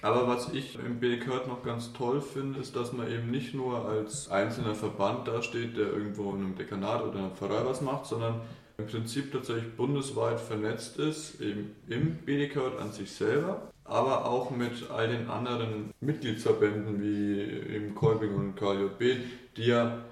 Aber 0.03 0.29
was 0.29 0.53
ich 0.53 0.79
im 0.79 1.01
BDK 1.01 1.47
noch 1.47 1.63
ganz 1.63 1.95
toll 1.95 2.21
finde, 2.21 2.61
ist, 2.61 2.77
dass 2.77 2.93
man 2.93 3.11
eben 3.11 3.31
nicht 3.31 3.55
nur 3.55 3.87
als 3.87 4.31
einzelner 4.31 4.75
Verband 4.75 5.27
dasteht, 5.27 5.79
der 5.79 5.87
irgendwo 5.87 6.33
in 6.33 6.45
einem 6.45 6.57
Dekanat 6.57 7.03
oder 7.03 7.19
einer 7.19 7.31
Pfarrei 7.31 7.65
was 7.65 7.81
macht, 7.81 8.05
sondern 8.05 8.43
im 8.79 8.87
Prinzip 8.87 9.33
tatsächlich 9.33 9.75
bundesweit 9.75 10.39
vernetzt 10.39 10.99
ist, 10.99 11.41
eben 11.41 11.75
im 11.89 12.15
BDK 12.19 12.79
an 12.79 12.93
sich 12.93 13.11
selber, 13.11 13.73
aber 13.83 14.25
auch 14.25 14.51
mit 14.51 14.89
all 14.89 15.09
den 15.09 15.29
anderen 15.29 15.93
Mitgliedsverbänden 16.01 17.03
wie 17.03 17.43
im 17.75 17.97
Kolbing 17.97 18.37
und 18.37 18.55
KJB, 18.55 19.25
die 19.57 19.67
ja 19.67 20.05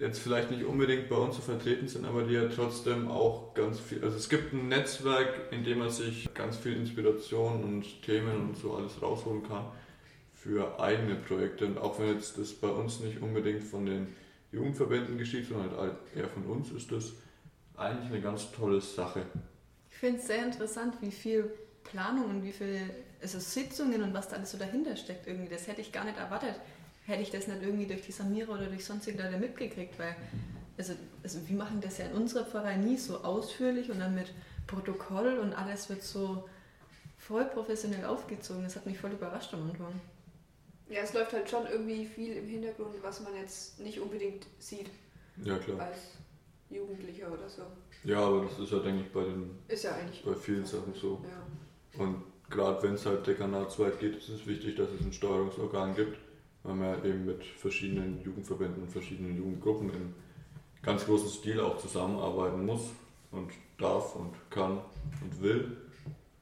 jetzt 0.00 0.20
vielleicht 0.20 0.50
nicht 0.50 0.64
unbedingt 0.64 1.10
bei 1.10 1.16
uns 1.16 1.36
so 1.36 1.42
vertreten 1.42 1.86
sind, 1.86 2.06
aber 2.06 2.22
die 2.22 2.32
ja 2.32 2.48
trotzdem 2.48 3.08
auch 3.08 3.52
ganz 3.52 3.78
viel, 3.78 4.02
also 4.02 4.16
es 4.16 4.30
gibt 4.30 4.54
ein 4.54 4.68
Netzwerk, 4.68 5.52
in 5.52 5.62
dem 5.62 5.80
man 5.80 5.90
sich 5.90 6.32
ganz 6.32 6.56
viel 6.56 6.76
Inspiration 6.76 7.62
und 7.62 8.02
Themen 8.02 8.48
und 8.48 8.56
so 8.56 8.72
alles 8.74 9.02
rausholen 9.02 9.46
kann 9.46 9.66
für 10.32 10.80
eigene 10.80 11.16
Projekte. 11.16 11.66
Und 11.66 11.76
auch 11.76 12.00
wenn 12.00 12.14
jetzt 12.14 12.38
das 12.38 12.54
bei 12.54 12.68
uns 12.68 13.00
nicht 13.00 13.20
unbedingt 13.20 13.62
von 13.62 13.84
den 13.84 14.08
Jugendverbänden 14.50 15.18
geschieht, 15.18 15.46
sondern 15.46 15.76
halt 15.76 15.96
eher 16.16 16.28
von 16.28 16.44
uns, 16.44 16.70
ist 16.72 16.90
das 16.90 17.12
eigentlich 17.76 18.10
eine 18.10 18.20
ganz 18.20 18.50
tolle 18.52 18.80
Sache. 18.80 19.26
Ich 19.90 19.96
finde 19.96 20.20
es 20.20 20.26
sehr 20.26 20.44
interessant, 20.44 20.96
wie 21.00 21.10
viel 21.10 21.50
Planung 21.84 22.30
und 22.30 22.42
wie 22.42 22.52
viel 22.52 22.90
also 23.22 23.38
Sitzungen 23.38 24.02
und 24.02 24.12
was 24.12 24.28
da 24.28 24.36
alles 24.36 24.50
so 24.52 24.58
dahinter 24.58 24.96
steckt 24.96 25.26
irgendwie. 25.26 25.48
Das 25.48 25.66
hätte 25.66 25.80
ich 25.80 25.92
gar 25.92 26.04
nicht 26.04 26.18
erwartet. 26.18 26.54
Hätte 27.06 27.22
ich 27.22 27.30
das 27.30 27.46
nicht 27.46 27.62
irgendwie 27.62 27.86
durch 27.86 28.02
die 28.02 28.12
Samira 28.12 28.52
oder 28.52 28.66
durch 28.66 28.84
sonstige 28.84 29.22
Leute 29.22 29.38
mitgekriegt, 29.38 29.98
weil 29.98 30.16
also, 30.76 30.94
also 31.22 31.46
wir 31.48 31.56
machen 31.56 31.80
das 31.80 31.98
ja 31.98 32.06
in 32.06 32.12
unserer 32.12 32.44
Pfarrei 32.44 32.76
nie 32.76 32.96
so 32.96 33.22
ausführlich 33.22 33.90
und 33.90 34.00
dann 34.00 34.14
mit 34.14 34.32
Protokoll 34.66 35.38
und 35.38 35.52
alles 35.52 35.88
wird 35.88 36.02
so 36.02 36.48
voll 37.18 37.44
professionell 37.44 38.04
aufgezogen. 38.04 38.64
Das 38.64 38.76
hat 38.76 38.86
mich 38.86 38.98
voll 38.98 39.12
überrascht 39.12 39.54
am 39.54 39.70
Anfang. 39.70 40.00
Ja, 40.88 41.00
es 41.00 41.14
läuft 41.14 41.32
halt 41.32 41.48
schon 41.48 41.66
irgendwie 41.66 42.06
viel 42.06 42.36
im 42.36 42.48
Hintergrund, 42.48 42.94
was 43.02 43.20
man 43.20 43.34
jetzt 43.36 43.80
nicht 43.80 44.00
unbedingt 44.00 44.46
sieht 44.58 44.90
Ja, 45.42 45.56
klar. 45.58 45.80
als 45.80 45.98
Jugendlicher 46.74 47.32
oder 47.32 47.48
so. 47.48 47.62
Ja, 48.04 48.20
aber 48.20 48.44
das 48.44 48.58
ist 48.58 48.72
ja, 48.72 48.78
denke 48.80 49.02
ich, 49.02 49.12
bei, 49.12 49.22
den, 49.24 49.50
Ist 49.68 49.84
ja 49.84 49.92
eigentlich. 49.92 50.22
bei 50.24 50.34
vielen 50.34 50.64
Sachen 50.64 50.92
so. 50.94 51.22
Ja. 51.24 52.04
Und 52.04 52.22
gerade 52.50 52.82
wenn 52.82 52.94
es 52.94 53.06
halt 53.06 53.26
dekanatsweit 53.26 53.98
geht, 53.98 54.16
ist 54.16 54.28
es 54.28 54.46
wichtig, 54.46 54.76
dass 54.76 54.88
es 54.90 55.04
ein 55.04 55.12
Steuerungsorgan 55.12 55.94
gibt, 55.94 56.18
weil 56.62 56.74
man 56.74 56.88
ja 56.88 57.04
eben 57.04 57.24
mit 57.24 57.44
verschiedenen 57.44 58.22
Jugendverbänden 58.22 58.82
und 58.82 58.90
verschiedenen 58.90 59.36
Jugendgruppen 59.36 59.90
in 59.90 60.14
ganz 60.82 61.06
großem 61.06 61.28
Stil 61.28 61.60
auch 61.60 61.78
zusammenarbeiten 61.78 62.66
muss 62.66 62.90
und 63.30 63.50
darf 63.78 64.14
und 64.16 64.32
kann 64.50 64.80
und 65.22 65.42
will. 65.42 65.76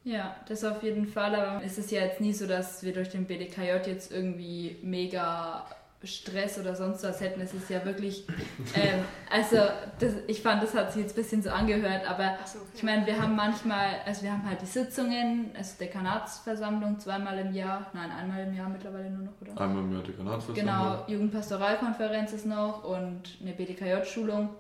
Ja, 0.05 0.37
das 0.49 0.65
auf 0.65 0.83
jeden 0.83 1.07
Fall, 1.07 1.35
aber 1.35 1.65
es 1.65 1.79
ist 1.79 1.93
ja 1.93 2.01
jetzt 2.01 2.21
nie 2.21 2.33
so, 2.33 2.47
dass 2.49 2.83
wir 2.83 2.93
durch 2.93 3.11
den 3.11 3.25
BDKJ 3.25 3.89
jetzt 3.89 4.11
irgendwie 4.11 4.77
mega 4.83 5.65
Stress 6.05 6.59
oder 6.59 6.75
sonst 6.75 7.03
was 7.05 7.21
hätten. 7.21 7.41
Es 7.41 7.55
ist 7.55 7.71
ja 7.71 7.85
wirklich, 7.85 8.27
ähm, 8.75 9.05
also 9.31 9.57
das, 9.99 10.15
ich 10.27 10.43
fand, 10.43 10.63
das 10.63 10.75
hat 10.75 10.93
sich 10.93 11.03
jetzt 11.03 11.13
ein 11.17 11.23
bisschen 11.23 11.43
so 11.43 11.51
angehört, 11.51 12.09
aber 12.09 12.39
so, 12.45 12.59
okay. 12.59 12.69
ich 12.75 12.83
meine, 12.83 13.07
wir 13.07 13.21
haben 13.21 13.37
manchmal, 13.37 13.97
also 14.05 14.23
wir 14.23 14.33
haben 14.33 14.47
halt 14.49 14.61
die 14.63 14.67
Sitzungen, 14.67 15.51
also 15.57 15.77
Dekanatsversammlung 15.79 16.99
zweimal 16.99 17.39
im 17.39 17.55
Jahr, 17.55 17.91
nein, 17.95 18.11
einmal 18.11 18.43
im 18.45 18.55
Jahr 18.55 18.69
mittlerweile 18.69 19.11
nur 19.11 19.27
noch, 19.27 19.41
oder? 19.41 19.61
Einmal 19.61 19.83
im 19.85 19.93
Jahr 19.93 20.03
Dekanatsversammlung. 20.03 20.55
Genau, 20.55 21.05
Jugendpastoralkonferenz 21.07 22.33
ist 22.33 22.47
noch 22.47 22.85
und 22.85 23.23
eine 23.41 23.53
BDKJ-Schulung 23.53 24.51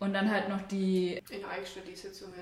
und 0.00 0.12
dann 0.12 0.30
halt 0.30 0.48
noch 0.48 0.62
die, 0.62 1.22
In 1.30 1.44
Eichstätt 1.44 1.86
die 1.88 1.94
Sitzungen. 1.96 2.34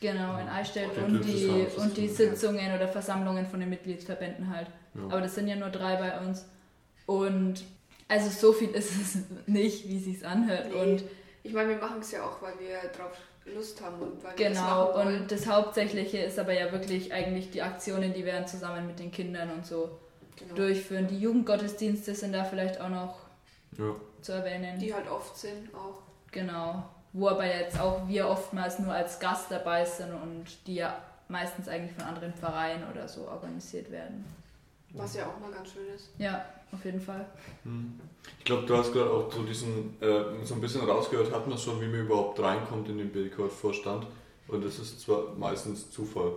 genau, 0.00 0.38
in 0.38 0.48
Eichstätt 0.48 0.90
Die 0.96 1.00
und 1.00 1.24
die, 1.24 1.66
und 1.76 1.96
die 1.96 2.08
Sitzungen. 2.08 2.36
Sitzungen 2.36 2.74
oder 2.74 2.88
Versammlungen 2.88 3.46
von 3.46 3.60
den 3.60 3.68
Mitgliedsverbänden 3.70 4.54
halt. 4.54 4.68
Ja. 4.94 5.04
Aber 5.04 5.20
das 5.20 5.34
sind 5.34 5.46
ja 5.48 5.56
nur 5.56 5.70
drei 5.70 5.96
bei 5.96 6.18
uns. 6.20 6.46
Und 7.06 7.64
also 8.10 8.28
so 8.28 8.52
viel 8.52 8.70
ist 8.70 8.90
es 9.00 9.18
nicht, 9.46 9.88
wie 9.88 9.98
sich's 9.98 10.22
anhört. 10.24 10.68
Nee. 10.70 10.74
Und 10.74 11.04
Ich 11.42 11.52
meine, 11.54 11.70
wir 11.70 11.78
machen 11.78 12.00
es 12.00 12.10
ja 12.12 12.22
auch, 12.24 12.42
weil 12.42 12.52
wir 12.58 12.76
drauf 12.90 13.12
Lust 13.46 13.80
haben 13.82 14.00
und 14.02 14.22
weil 14.22 14.36
wir 14.36 14.48
das 14.50 14.58
genau, 14.58 14.84
machen 14.84 14.94
wollen. 14.94 15.22
und 15.22 15.32
das 15.32 15.46
Hauptsächliche 15.46 16.18
ist 16.18 16.38
aber 16.38 16.52
ja 16.52 16.70
wirklich 16.72 17.12
eigentlich 17.12 17.50
die 17.50 17.62
Aktionen, 17.62 18.12
die 18.12 18.24
wir 18.24 18.32
dann 18.32 18.46
zusammen 18.46 18.86
mit 18.86 18.98
den 18.98 19.10
Kindern 19.10 19.50
und 19.50 19.64
so 19.66 19.98
genau. 20.36 20.54
durchführen. 20.54 21.08
Die 21.08 21.18
Jugendgottesdienste 21.18 22.14
sind 22.14 22.32
da 22.32 22.44
vielleicht 22.44 22.80
auch 22.80 22.90
noch 22.90 23.16
Ja. 23.78 23.94
zu 24.20 24.32
erwähnen. 24.32 24.78
Die 24.78 24.92
halt 24.92 25.08
oft 25.10 25.36
sind 25.38 25.74
auch. 25.74 26.02
Genau. 26.32 26.84
Wo 27.12 27.28
aber 27.28 27.46
jetzt 27.46 27.80
auch 27.80 28.06
wir 28.06 28.28
oftmals 28.28 28.78
nur 28.78 28.92
als 28.92 29.18
Gast 29.18 29.50
dabei 29.50 29.84
sind 29.84 30.12
und 30.12 30.44
die 30.66 30.76
ja 30.76 31.02
meistens 31.28 31.66
eigentlich 31.68 31.92
von 31.96 32.04
anderen 32.04 32.34
Vereinen 32.34 32.84
oder 32.90 33.08
so 33.08 33.26
organisiert 33.26 33.90
werden. 33.90 34.24
Was 34.94 35.14
ja 35.14 35.26
auch 35.26 35.40
mal 35.40 35.52
ganz 35.52 35.72
schön 35.72 35.86
ist. 35.94 36.10
Ja, 36.18 36.44
auf 36.72 36.84
jeden 36.84 37.00
Fall. 37.00 37.26
Hm. 37.64 38.00
Ich 38.38 38.44
glaube, 38.44 38.66
du 38.66 38.76
hast 38.76 38.92
gerade 38.92 39.10
auch 39.10 39.32
so 39.32 39.42
diesen, 39.42 39.96
äh, 40.00 40.24
so 40.44 40.54
ein 40.54 40.60
bisschen 40.60 40.82
rausgehört, 40.82 41.32
hat 41.32 41.46
man 41.46 41.56
schon, 41.58 41.80
wie 41.80 41.86
man 41.86 42.00
überhaupt 42.00 42.40
reinkommt 42.40 42.88
in 42.88 42.98
den 42.98 43.10
BDK-Vorstand. 43.10 44.06
Und 44.48 44.64
das 44.64 44.78
ist 44.78 45.00
zwar 45.00 45.32
meistens 45.38 45.90
Zufall. 45.90 46.32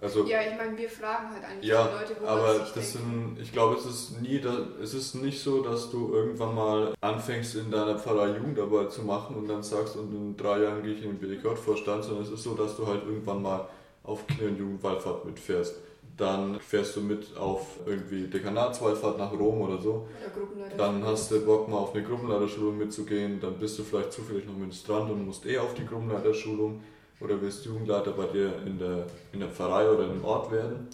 Also, 0.00 0.24
Ja, 0.26 0.42
ich 0.42 0.56
meine, 0.56 0.76
wir 0.76 0.90
fragen 0.90 1.30
halt 1.32 1.44
eigentlich 1.44 1.70
Ja, 1.70 1.86
die 1.86 1.94
Leute, 1.94 2.16
wo 2.20 2.26
aber 2.26 2.42
man 2.42 2.56
sich 2.56 2.74
das 2.74 2.92
denkt, 2.92 3.08
sind, 3.08 3.38
ich 3.40 3.52
glaube, 3.52 3.76
es 3.76 3.86
ist 3.86 4.20
nie, 4.20 4.40
da, 4.40 4.66
es 4.82 4.92
ist 4.92 5.14
nicht 5.14 5.40
so, 5.40 5.62
dass 5.62 5.90
du 5.90 6.12
irgendwann 6.12 6.54
mal 6.54 6.94
anfängst 7.00 7.54
in 7.54 7.70
deiner 7.70 7.98
Pfarrei 7.98 8.36
Jugendarbeit 8.36 8.92
zu 8.92 9.02
machen 9.02 9.36
und 9.36 9.48
dann 9.48 9.62
sagst, 9.62 9.96
und 9.96 10.12
in 10.12 10.36
drei 10.36 10.62
Jahren 10.62 10.82
gehe 10.82 10.94
ich 10.94 11.04
in 11.04 11.16
den 11.16 11.18
BDK-Vorstand, 11.18 12.04
sondern 12.04 12.24
es 12.24 12.30
ist 12.30 12.42
so, 12.42 12.54
dass 12.54 12.76
du 12.76 12.86
halt 12.86 13.04
irgendwann 13.04 13.40
mal 13.40 13.68
auf 14.02 14.26
Kinder- 14.26 14.46
und 14.46 14.58
Jugendwallfahrt 14.58 15.24
mitfährst. 15.24 15.76
Dann 16.16 16.60
fährst 16.60 16.96
du 16.96 17.00
mit 17.00 17.36
auf 17.36 17.80
irgendwie 17.86 18.28
Dekanatswallfahrt 18.28 19.18
nach 19.18 19.32
Rom 19.32 19.62
oder 19.62 19.78
so. 19.80 20.06
oder. 20.20 20.76
Dann 20.76 21.04
hast 21.04 21.30
du 21.30 21.44
Bock 21.44 21.68
mal 21.68 21.78
auf 21.78 21.94
eine 21.94 22.04
Gruppenleiterschulung 22.04 22.78
mitzugehen, 22.78 23.40
dann 23.40 23.58
bist 23.58 23.78
du 23.78 23.84
vielleicht 23.84 24.12
zufällig 24.12 24.46
noch 24.46 24.56
Ministrant 24.56 25.10
und 25.10 25.26
musst 25.26 25.46
eh 25.46 25.58
auf 25.58 25.74
die 25.74 25.86
Gruppenleiterschulung 25.86 26.82
oder 27.20 27.40
willst 27.40 27.64
Jugendleiter 27.64 28.12
bei 28.12 28.26
dir 28.26 28.62
in 28.66 28.78
der, 28.78 29.06
in 29.32 29.40
der 29.40 29.48
Pfarrei 29.50 29.88
oder 29.90 30.04
im 30.10 30.24
Ort 30.24 30.50
werden. 30.52 30.88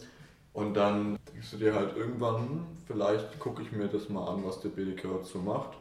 Und 0.53 0.75
dann 0.75 1.19
denkst 1.33 1.51
du 1.53 1.57
dir 1.59 1.75
halt 1.75 1.97
irgendwann, 1.97 2.37
hm, 2.37 2.67
vielleicht 2.87 3.39
gucke 3.39 3.63
ich 3.63 3.73
mir 3.73 3.89
das 3.89 4.09
mal 4.09 4.27
an, 4.29 4.45
was 4.45 4.61
der 4.61 4.71
BDK 4.71 5.25
so 5.25 5.39
macht. 5.39 5.79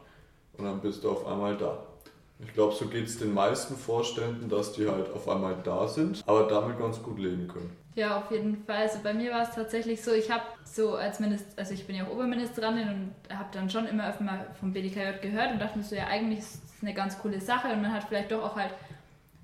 Und 0.56 0.64
dann 0.64 0.80
bist 0.80 1.04
du 1.04 1.10
auf 1.10 1.26
einmal 1.26 1.56
da. 1.56 1.86
Ich 2.42 2.54
glaube, 2.54 2.74
so 2.74 2.86
geht 2.86 3.06
es 3.06 3.18
den 3.18 3.34
meisten 3.34 3.76
Vorständen, 3.76 4.48
dass 4.48 4.72
die 4.72 4.88
halt 4.88 5.12
auf 5.12 5.28
einmal 5.28 5.56
da 5.62 5.86
sind, 5.86 6.22
aber 6.26 6.44
damit 6.48 6.78
ganz 6.78 7.02
gut 7.02 7.18
leben 7.18 7.48
können. 7.48 7.76
Ja, 7.94 8.18
auf 8.18 8.30
jeden 8.30 8.64
Fall. 8.64 8.76
Also 8.76 9.00
bei 9.02 9.12
mir 9.12 9.32
war 9.32 9.42
es 9.42 9.54
tatsächlich 9.54 10.02
so, 10.02 10.12
ich 10.12 10.30
habe 10.30 10.44
so 10.64 10.94
als 10.94 11.20
Minister, 11.20 11.52
also 11.56 11.74
ich 11.74 11.86
bin 11.86 11.96
ja 11.96 12.06
auch 12.06 12.12
Oberministerin 12.12 12.78
und 13.28 13.36
habe 13.36 13.48
dann 13.52 13.68
schon 13.68 13.86
immer 13.86 14.08
öfter 14.08 14.24
mal 14.24 14.46
vom 14.58 14.72
BDKJ 14.72 15.20
gehört 15.20 15.52
und 15.52 15.58
dachte 15.58 15.78
mir 15.78 15.84
so, 15.84 15.96
ja 15.96 16.06
eigentlich 16.06 16.38
ist 16.38 16.62
es 16.64 16.82
eine 16.82 16.94
ganz 16.94 17.18
coole 17.18 17.40
Sache 17.40 17.68
und 17.68 17.82
man 17.82 17.92
hat 17.92 18.04
vielleicht 18.04 18.30
doch 18.30 18.42
auch 18.42 18.56
halt 18.56 18.72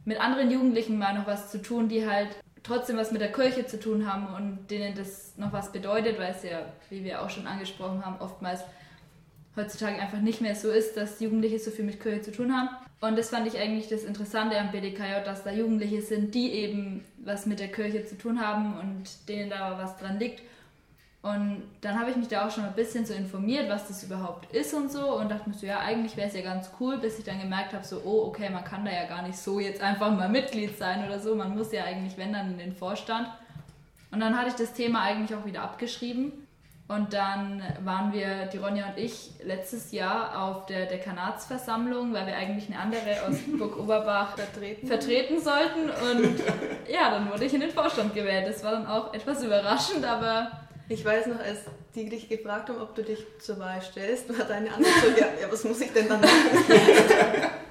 mit 0.05 0.21
anderen 0.21 0.51
Jugendlichen 0.51 0.99
mal 0.99 1.15
noch 1.15 1.27
was 1.27 1.51
zu 1.51 1.61
tun, 1.61 1.89
die 1.89 2.09
halt 2.09 2.29
trotzdem 2.63 2.97
was 2.97 3.13
mit 3.13 3.21
der 3.21 3.33
Kirche 3.33 3.67
zu 3.67 3.79
tun 3.79 4.11
haben 4.11 4.33
und 4.35 4.71
denen 4.71 4.95
das 4.95 5.37
noch 5.37 5.53
was 5.53 5.73
bedeutet, 5.73 6.19
weil 6.19 6.33
es 6.33 6.43
ja, 6.43 6.61
wie 6.91 7.05
wir 7.05 7.23
auch 7.23 7.31
schon 7.31 7.47
angesprochen 7.47 8.05
haben, 8.05 8.17
oftmals 8.21 8.61
heutzutage 9.57 10.01
einfach 10.01 10.21
nicht 10.21 10.41
mehr 10.41 10.55
so 10.55 10.71
ist, 10.71 10.97
dass 10.97 11.21
Jugendliche 11.21 11.59
so 11.59 11.71
viel 11.71 11.85
mit 11.85 12.01
Kirche 12.01 12.23
zu 12.23 12.33
tun 12.33 12.55
haben. 12.55 12.69
Und 13.01 13.19
das 13.19 13.31
fand 13.31 13.47
ich 13.47 13.59
eigentlich 13.59 13.89
das 13.89 14.05
Interessante 14.05 14.59
am 14.59 14.71
BDKJ, 14.71 15.25
dass 15.25 15.45
da 15.45 15.51
Jugendliche 15.51 16.03
sind, 16.03 16.35
die 16.35 16.53
eben 16.53 17.05
was 17.19 17.47
mit 17.47 17.61
der 17.61 17.69
Kirche 17.69 18.05
zu 18.05 18.17
tun 18.17 18.41
haben 18.41 18.79
und 18.79 19.29
denen 19.29 19.51
da 19.51 19.79
was 19.79 19.97
dran 19.97 20.19
liegt. 20.19 20.43
Und 21.23 21.63
dann 21.81 21.99
habe 21.99 22.11
ich 22.11 22.17
mich 22.17 22.29
da 22.29 22.47
auch 22.47 22.51
schon 22.53 22.65
ein 22.65 22.75
bisschen 22.75 23.05
so 23.05 23.13
informiert, 23.13 23.69
was 23.69 23.89
das 23.89 24.05
überhaupt 24.05 24.55
ist 24.55 24.73
und 24.75 24.93
so 24.93 25.19
und 25.19 25.29
dachte 25.29 25.49
mir 25.49 25.57
so, 25.57 25.67
ja, 25.67 25.81
eigentlich 25.81 26.17
wäre 26.17 26.29
es 26.29 26.35
ja 26.35 26.43
ganz 26.43 26.71
cool, 26.79 26.99
bis 26.99 27.19
ich 27.19 27.25
dann 27.25 27.41
gemerkt 27.41 27.73
habe, 27.73 27.85
so, 27.85 28.01
oh, 28.05 28.29
okay, 28.29 28.49
man 28.49 28.63
kann 28.63 28.85
da 28.85 28.93
ja 28.93 29.07
gar 29.07 29.23
nicht 29.23 29.37
so 29.37 29.59
jetzt 29.59 29.83
einfach 29.83 30.15
mal 30.15 30.29
Mitglied 30.29 30.79
sein 30.79 31.05
oder 31.05 31.19
so, 31.19 31.35
man 31.35 31.57
muss 31.57 31.73
ja 31.73 31.83
eigentlich, 31.83 32.17
wenn 32.17 32.33
dann 32.33 32.53
in 32.53 32.59
den 32.59 32.73
Vorstand. 32.73 33.27
Und 34.13 34.21
dann 34.21 34.39
hatte 34.39 34.51
ich 34.51 34.55
das 34.55 34.73
Thema 34.73 35.03
eigentlich 35.03 35.37
auch 35.37 35.45
wieder 35.45 35.63
abgeschrieben 35.63 36.46
und 36.89 37.13
dann 37.13 37.61
waren 37.85 38.13
wir, 38.13 38.47
die 38.47 38.59
Ronja 38.59 38.87
und 38.91 38.99
ich, 38.99 39.33
letztes 39.43 39.91
Jahr 39.91 40.41
auf 40.41 40.67
der 40.67 40.87
Dekanatsversammlung, 40.87 42.15
weil 42.15 42.29
wir 42.29 42.37
eigentlich 42.37 42.69
eine 42.69 42.79
andere 42.79 43.27
aus 43.27 43.37
Burg 43.59 43.77
Oberbach 43.77 44.37
Vertreten. 44.37 44.87
vertreten 44.87 45.41
sollten. 45.41 45.91
Und 45.91 46.39
ja, 46.89 47.11
dann 47.11 47.29
wurde 47.31 47.45
ich 47.45 47.55
in 47.55 47.61
den 47.61 47.71
Vorstand 47.71 48.15
gewählt. 48.15 48.47
Das 48.47 48.63
war 48.63 48.73
dann 48.73 48.87
auch 48.87 49.13
etwas 49.15 49.43
überraschend, 49.43 50.05
aber 50.05 50.53
Ich 50.89 51.05
weiß 51.05 51.27
noch, 51.27 51.41
als 51.41 51.65
die 51.97 52.09
dich 52.09 52.29
gefragt 52.29 52.69
haben, 52.69 52.81
ob 52.81 52.95
du 52.95 53.03
dich 53.03 53.19
zur 53.41 53.59
Wahl 53.59 53.83
stellst, 53.83 54.29
war 54.39 54.47
deine 54.47 54.69
Antwort 54.73 54.95
so, 55.03 55.21
ja, 55.21 55.27
ja, 55.41 55.51
was 55.51 55.65
muss 55.65 55.81
ich 55.81 55.93
denn 55.93 56.09
dann 56.09 56.21
machen? 56.21 56.33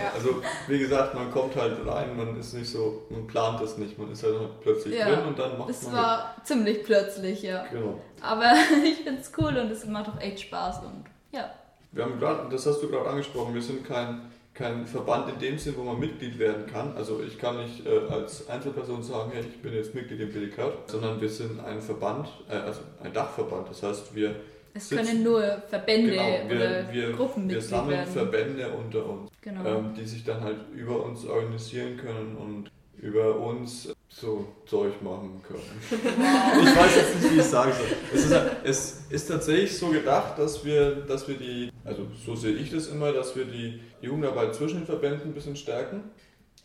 Ja. 0.00 0.12
Also, 0.14 0.42
wie 0.68 0.78
gesagt, 0.78 1.14
man 1.14 1.30
kommt 1.30 1.56
halt 1.56 1.86
rein, 1.86 2.16
man 2.16 2.38
ist 2.38 2.54
nicht 2.54 2.70
so, 2.70 3.02
man 3.10 3.26
plant 3.26 3.60
das 3.60 3.76
nicht, 3.78 3.98
man 3.98 4.10
ist 4.10 4.22
halt 4.22 4.36
plötzlich 4.62 4.98
Ja, 4.98 5.06
drin 5.06 5.26
und 5.26 5.38
dann 5.38 5.58
macht 5.58 5.70
es 5.70 5.82
man 5.84 5.94
war 5.94 6.36
ziemlich 6.44 6.84
plötzlich, 6.84 7.42
ja. 7.42 7.66
Genau. 7.66 8.00
Aber 8.20 8.52
ich 8.84 8.96
finde 8.96 9.20
es 9.20 9.32
cool 9.38 9.56
und 9.56 9.70
es 9.70 9.86
macht 9.86 10.08
auch 10.08 10.20
echt 10.20 10.40
Spaß 10.40 10.84
und 10.84 11.04
ja. 11.32 11.50
Wir 11.92 12.04
haben 12.04 12.18
gerade, 12.18 12.48
das 12.50 12.66
hast 12.66 12.80
du 12.80 12.88
gerade 12.88 13.08
angesprochen, 13.08 13.54
wir 13.54 13.62
sind 13.62 13.84
kein, 13.84 14.30
kein 14.54 14.86
Verband 14.86 15.28
in 15.28 15.38
dem 15.38 15.58
Sinn, 15.58 15.74
wo 15.76 15.82
man 15.82 15.98
Mitglied 15.98 16.38
werden 16.38 16.66
kann. 16.66 16.96
Also 16.96 17.20
ich 17.22 17.36
kann 17.38 17.58
nicht 17.58 17.84
äh, 17.84 18.00
als 18.08 18.48
Einzelperson 18.48 19.02
sagen, 19.02 19.32
hey, 19.32 19.42
ich 19.42 19.60
bin 19.60 19.72
jetzt 19.72 19.94
Mitglied 19.94 20.20
im 20.20 20.32
BDK, 20.32 20.72
sondern 20.86 21.20
wir 21.20 21.28
sind 21.28 21.58
ein 21.60 21.80
Verband, 21.80 22.28
äh, 22.48 22.54
also 22.54 22.80
ein 23.02 23.12
Dachverband. 23.12 23.70
Das 23.70 23.82
heißt, 23.82 24.14
wir, 24.14 24.36
Es 24.72 24.88
Sitzen- 24.88 25.04
können 25.04 25.22
nur 25.24 25.42
Verbände 25.68 26.10
genau, 26.12 26.48
wir, 26.48 26.56
oder 26.56 26.92
wir, 26.92 27.12
Gruppen 27.12 27.48
wir 27.48 27.60
sammeln 27.60 27.90
werden. 27.98 28.12
Verbände 28.12 28.68
unter 28.68 29.06
uns. 29.06 29.30
Genau. 29.40 29.64
ähm, 29.64 29.94
die 29.98 30.04
sich 30.04 30.24
dann 30.24 30.42
halt 30.42 30.58
über 30.74 31.02
uns 31.04 31.24
organisieren 31.26 31.96
können 31.96 32.36
und 32.36 32.70
über 33.00 33.36
uns 33.38 33.92
so 34.08 34.46
Zeug 34.66 35.00
machen 35.02 35.40
können. 35.42 35.62
ich 36.62 36.76
weiß 36.76 36.96
jetzt 36.96 37.14
nicht, 37.16 37.30
wie 37.30 37.34
ich 37.36 37.40
es 37.40 37.50
sagen 37.50 37.72
soll. 37.72 37.96
Es 38.12 38.24
ist, 38.26 38.32
es 38.62 39.04
ist 39.08 39.26
tatsächlich 39.28 39.76
so 39.76 39.88
gedacht, 39.88 40.38
dass 40.38 40.64
wir, 40.64 40.96
dass 41.06 41.26
wir 41.26 41.36
die, 41.36 41.70
also 41.84 42.06
so 42.24 42.36
sehe 42.36 42.52
ich 42.54 42.70
das 42.70 42.88
immer, 42.88 43.12
dass 43.12 43.34
wir 43.34 43.46
die 43.46 43.80
Jugendarbeit 44.02 44.54
zwischen 44.54 44.80
den 44.80 44.86
Verbänden 44.86 45.30
ein 45.30 45.34
bisschen 45.34 45.56
stärken. 45.56 46.02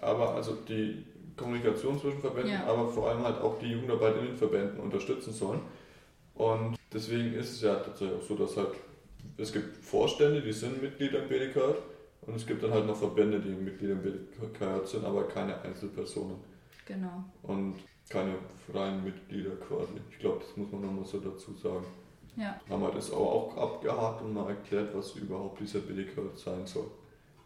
Aber 0.01 0.35
also 0.35 0.57
die 0.67 1.05
Kommunikation 1.37 1.99
zwischen 1.99 2.19
Verbänden, 2.19 2.51
Ja. 2.51 2.65
aber 2.65 2.89
vor 2.89 3.09
allem 3.09 3.23
halt 3.23 3.39
auch 3.41 3.57
die 3.59 3.67
Jugendarbeit 3.71 4.15
in 4.19 4.25
den 4.27 4.37
Verbänden 4.37 4.79
unterstützen 4.79 5.31
sollen. 5.33 5.61
Und 6.33 6.75
deswegen 6.95 7.33
ist 7.33 7.51
es 7.51 7.61
ja 7.61 7.75
tatsächlich 7.75 8.17
auch 8.17 8.23
so, 8.25 8.35
dass 8.35 8.57
halt 8.57 8.69
es 9.37 9.51
gibt 9.51 9.75
Vorstände, 9.77 10.41
die 10.41 10.53
sind 10.53 10.81
Mitglieder 10.81 11.21
im 11.23 11.29
BDK 11.29 11.75
und 12.21 12.35
es 12.35 12.45
gibt 12.47 12.63
dann 12.63 12.71
halt 12.71 12.87
noch 12.87 12.95
Verbände, 12.95 13.39
die 13.39 13.49
Mitglieder 13.49 13.93
im 13.93 14.01
BDK 14.01 14.85
sind, 14.87 15.03
aber 15.05 15.27
keine 15.27 15.61
Einzelpersonen 15.61 16.37
Genau. 16.85 17.23
und 17.43 17.75
keine 18.09 18.35
freien 18.71 19.03
Mitglieder 19.03 19.55
quasi. 19.55 19.93
Ich 20.11 20.19
glaube, 20.19 20.39
das 20.39 20.55
muss 20.55 20.71
man 20.71 20.81
nochmal 20.81 21.05
so 21.05 21.19
dazu 21.19 21.53
sagen. 21.53 21.85
Ja. 22.37 22.59
Haben 22.69 22.81
wir 22.81 22.91
das 22.91 23.11
auch, 23.11 23.17
auch 23.17 23.57
abgehakt 23.57 24.21
und 24.21 24.33
mal 24.33 24.49
erklärt, 24.49 24.93
was 24.95 25.15
überhaupt 25.15 25.59
dieser 25.59 25.79
BDK 25.79 26.21
sein 26.35 26.65
soll. 26.65 26.91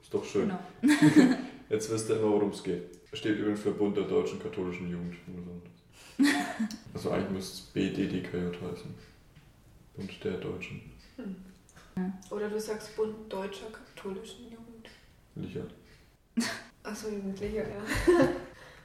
Ist 0.01 0.13
doch 0.13 0.25
schön. 0.25 0.51
Genau. 0.81 0.93
Jetzt 1.69 1.91
wisst 1.91 2.09
ihr 2.09 2.17
immer, 2.17 2.31
worum 2.31 2.49
es 2.49 2.63
geht. 2.63 2.83
Steht 3.13 3.37
übrigens 3.37 3.61
für 3.61 3.71
Bund 3.71 3.95
der 3.95 4.03
Deutschen 4.05 4.39
Katholischen 4.39 4.89
Jugend. 4.89 5.15
Also 6.93 7.11
eigentlich 7.11 7.29
müsste 7.29 7.53
es 7.53 7.61
BDDKJ 7.71 8.47
heißen. 8.47 8.93
Bund 9.95 10.23
der 10.23 10.33
Deutschen. 10.33 10.81
Oder 12.29 12.49
du 12.49 12.59
sagst 12.59 12.95
Bund 12.95 13.31
Deutscher 13.31 13.67
Katholischen 13.71 14.49
Licher. 15.35 15.61
Achso, 16.83 17.09
Jugendliche, 17.09 17.57
ja. 17.57 17.65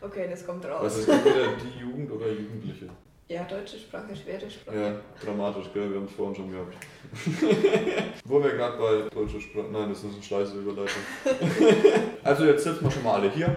Okay, 0.01 0.27
das 0.29 0.45
kommt 0.45 0.65
raus. 0.67 0.83
Was 0.83 0.99
ist 0.99 1.09
entweder 1.09 1.57
die 1.57 1.81
Jugend 1.81 2.11
oder 2.11 2.29
Jugendliche? 2.29 2.91
Ja, 3.27 3.45
deutsche 3.45 3.79
Sprache, 3.79 4.15
schwere 4.15 4.51
Sprache. 4.51 4.79
Ja, 4.79 5.01
dramatisch, 5.25 5.73
gell? 5.73 5.89
Wir 5.89 5.97
haben 5.97 6.05
es 6.05 6.13
vorhin 6.13 6.37
schon 6.37 6.51
gehabt. 6.51 6.77
Wo 8.27 8.43
wir 8.43 8.51
gerade 8.51 8.77
bei 8.77 9.09
deutscher 9.09 9.41
Sprache. 9.41 9.69
Nein, 9.73 9.89
das 9.89 10.05
ist 10.05 10.13
eine 10.13 10.23
scheiße 10.23 10.59
Überleitung. 10.59 11.03
also, 12.23 12.45
jetzt 12.45 12.65
sitzen 12.65 12.85
wir 12.85 12.91
schon 12.91 13.03
mal 13.03 13.15
alle 13.15 13.31
hier. 13.31 13.57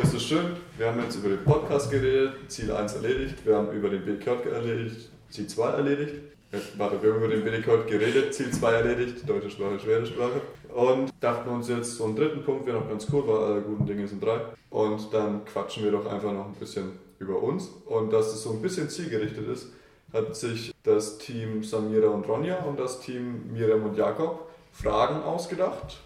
Das 0.00 0.12
ist 0.12 0.24
schön. 0.24 0.56
Wir 0.76 0.88
haben 0.88 1.00
jetzt 1.00 1.14
über 1.14 1.28
den 1.28 1.44
Podcast 1.44 1.88
geredet, 1.88 2.50
Ziel 2.50 2.72
1 2.72 2.94
erledigt. 2.94 3.46
Wir 3.46 3.56
haben 3.56 3.70
über 3.70 3.90
den 3.90 4.04
BK 4.04 4.44
erledigt, 4.46 5.08
Ziel 5.30 5.46
2 5.46 5.70
erledigt. 5.70 6.33
Äh, 6.54 6.78
Warte, 6.78 7.02
wir 7.02 7.12
haben 7.12 7.18
über 7.18 7.28
den 7.28 7.44
BDK 7.44 7.86
geredet, 7.86 8.32
Ziel 8.32 8.50
2 8.50 8.72
erledigt, 8.72 9.28
deutsche 9.28 9.50
Sprache, 9.50 9.80
schwere 9.80 10.06
Sprache. 10.06 10.40
Und 10.72 11.12
dachten 11.20 11.48
uns 11.48 11.68
jetzt, 11.68 11.96
so 11.96 12.04
einen 12.04 12.16
dritten 12.16 12.44
Punkt 12.44 12.66
wäre 12.66 12.78
noch 12.78 12.88
ganz 12.88 13.06
cool, 13.12 13.24
weil 13.26 13.44
alle 13.44 13.60
guten 13.62 13.86
Dinge 13.86 14.06
sind 14.06 14.22
drei. 14.22 14.40
Und 14.70 15.12
dann 15.12 15.44
quatschen 15.44 15.84
wir 15.84 15.90
doch 15.90 16.06
einfach 16.06 16.32
noch 16.32 16.46
ein 16.46 16.54
bisschen 16.54 16.92
über 17.18 17.42
uns. 17.42 17.70
Und 17.86 18.12
dass 18.12 18.32
es 18.32 18.42
so 18.42 18.52
ein 18.52 18.62
bisschen 18.62 18.88
zielgerichtet 18.88 19.48
ist, 19.48 19.68
hat 20.12 20.36
sich 20.36 20.72
das 20.84 21.18
Team 21.18 21.64
Samira 21.64 22.08
und 22.08 22.28
Ronja 22.28 22.58
und 22.64 22.78
das 22.78 23.00
Team 23.00 23.52
Miriam 23.52 23.84
und 23.84 23.96
Jakob 23.96 24.48
Fragen 24.72 25.22
ausgedacht. 25.22 25.98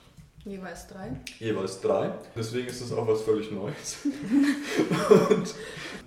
Jeweils 0.44 0.86
drei. 0.86 1.10
Jeweils 1.38 1.80
drei. 1.80 2.12
Deswegen 2.34 2.68
ist 2.68 2.80
es 2.80 2.92
auch 2.92 3.06
was 3.06 3.20
völlig 3.20 3.50
Neues. 3.50 3.98
und 5.30 5.54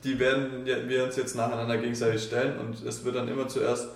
die 0.04 0.18
werden 0.18 0.66
wir 0.66 1.04
uns 1.04 1.16
jetzt 1.16 1.36
nacheinander 1.36 1.78
gegenseitig 1.78 2.24
stellen 2.24 2.60
und 2.60 2.84
es 2.84 3.04
wird 3.04 3.16
dann 3.16 3.28
immer 3.28 3.48
zuerst 3.48 3.90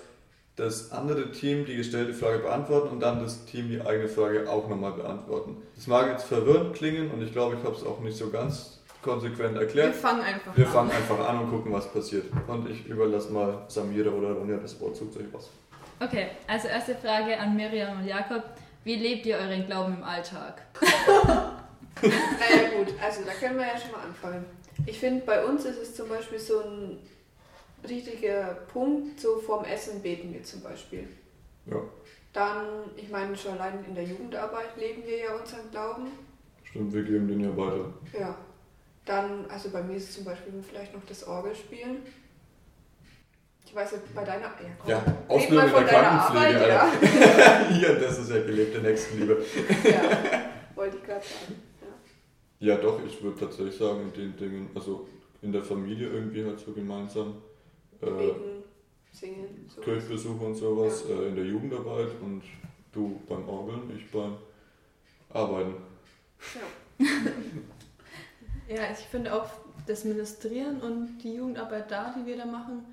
das 0.56 0.90
andere 0.90 1.30
Team 1.32 1.66
die 1.66 1.76
gestellte 1.76 2.14
Frage 2.14 2.38
beantworten 2.38 2.88
und 2.88 3.00
dann 3.00 3.22
das 3.22 3.44
Team 3.44 3.68
die 3.68 3.80
eigene 3.80 4.08
Frage 4.08 4.48
auch 4.48 4.68
nochmal 4.68 4.92
beantworten. 4.92 5.56
Das 5.74 5.86
mag 5.86 6.08
jetzt 6.10 6.24
verwirrend 6.24 6.74
klingen 6.74 7.10
und 7.10 7.22
ich 7.22 7.32
glaube, 7.32 7.56
ich 7.58 7.64
habe 7.64 7.76
es 7.76 7.84
auch 7.84 8.00
nicht 8.00 8.16
so 8.16 8.30
ganz 8.30 8.80
konsequent 9.02 9.54
Wir 9.54 9.60
erklärt. 9.62 9.94
fangen 9.94 10.22
einfach 10.22 10.56
Wir 10.56 10.66
an. 10.66 10.72
fangen 10.72 10.90
einfach 10.90 11.28
an 11.28 11.40
und 11.40 11.50
gucken, 11.50 11.72
was 11.72 11.92
passiert. 11.92 12.24
Und 12.48 12.68
ich 12.70 12.86
überlasse 12.86 13.30
mal 13.32 13.64
Samira 13.68 14.10
oder 14.10 14.32
Ronja 14.32 14.56
das 14.56 14.80
Wort. 14.80 14.96
Sucht 14.96 15.16
euch 15.18 15.26
was. 15.32 15.50
Okay, 16.00 16.28
also 16.48 16.68
erste 16.68 16.94
Frage 16.94 17.38
an 17.38 17.54
Miriam 17.54 18.00
und 18.00 18.06
Jakob. 18.06 18.42
Wie 18.84 18.96
lebt 18.96 19.26
ihr 19.26 19.36
euren 19.36 19.66
Glauben 19.66 19.94
im 19.98 20.04
Alltag? 20.04 20.62
Naja 22.02 22.76
gut, 22.76 22.92
also 23.02 23.22
da 23.24 23.32
können 23.32 23.56
wir 23.58 23.66
ja 23.66 23.78
schon 23.78 23.90
mal 23.92 24.02
anfangen. 24.06 24.44
Ich 24.84 24.98
finde, 24.98 25.24
bei 25.24 25.42
uns 25.44 25.64
ist 25.64 25.80
es 25.80 25.94
zum 25.96 26.08
Beispiel 26.10 26.38
so 26.38 26.60
ein 26.60 26.98
richtiger 27.88 28.54
Punkt, 28.72 29.20
so 29.20 29.38
vorm 29.38 29.64
Essen 29.64 30.02
beten 30.02 30.32
wir 30.32 30.42
zum 30.42 30.60
Beispiel. 30.62 31.08
Ja. 31.66 31.80
Dann, 32.32 32.90
ich 32.96 33.08
meine, 33.08 33.36
schon 33.36 33.52
allein 33.52 33.84
in 33.84 33.94
der 33.94 34.04
Jugendarbeit 34.04 34.76
leben 34.76 35.02
wir 35.06 35.18
ja 35.18 35.34
unseren 35.34 35.70
Glauben. 35.70 36.08
Stimmt, 36.64 36.92
wir 36.92 37.02
geben 37.02 37.28
den 37.28 37.40
ja 37.40 37.56
weiter. 37.56 37.92
Ja. 38.18 38.36
Dann, 39.04 39.46
also 39.48 39.70
bei 39.70 39.82
mir 39.82 39.96
ist 39.96 40.12
zum 40.12 40.24
Beispiel 40.24 40.52
vielleicht 40.68 40.92
noch 40.92 41.04
das 41.06 41.26
Orgelspielen. 41.26 41.98
Ich 43.64 43.74
weiß 43.74 43.92
nicht, 43.92 44.14
bei 44.14 44.24
deiner. 44.24 44.44
Ja, 44.46 44.52
komm. 44.78 44.90
Ja, 44.90 45.04
Ausbildung 45.28 45.68
von 45.68 45.84
der 45.84 45.94
Krankenpflege, 45.94 46.80
Arbeit, 46.80 47.02
Alter. 47.02 47.68
Hier, 47.74 47.94
das 48.00 48.18
ist 48.18 48.30
ja 48.30 48.40
gelebte 48.40 48.78
Nächstenliebe. 48.80 49.44
ja. 49.84 49.90
ja. 49.90 50.50
Wollte 50.74 50.96
ich 50.98 51.02
gerade 51.04 51.24
sagen. 51.24 51.62
Ja. 52.60 52.74
Ja, 52.74 52.76
doch, 52.76 53.00
ich 53.04 53.22
würde 53.22 53.40
tatsächlich 53.40 53.76
sagen, 53.76 54.00
in 54.02 54.12
den 54.12 54.36
Dingen, 54.36 54.70
also 54.74 55.08
in 55.42 55.52
der 55.52 55.62
Familie 55.62 56.08
irgendwie 56.08 56.44
halt 56.44 56.60
so 56.60 56.72
gemeinsam. 56.72 57.36
Äh, 58.00 58.10
Beten, 58.10 58.64
singen, 59.12 59.70
so. 59.74 59.80
Kirchbesuch 59.80 60.40
und 60.40 60.54
sowas, 60.54 61.04
äh, 61.08 61.28
in 61.28 61.36
der 61.36 61.44
Jugendarbeit 61.44 62.10
und 62.22 62.42
du 62.92 63.20
beim 63.28 63.48
Orgeln, 63.48 63.90
ich 63.96 64.10
beim 64.10 64.36
Arbeiten. 65.30 65.74
Ja, 68.68 68.82
ich 68.92 68.98
finde 69.06 69.32
auch 69.32 69.48
das 69.86 70.04
Ministrieren 70.04 70.80
und 70.80 71.18
die 71.22 71.34
Jugendarbeit 71.34 71.90
da, 71.90 72.14
die 72.18 72.26
wir 72.26 72.36
da 72.36 72.46
machen, 72.46 72.84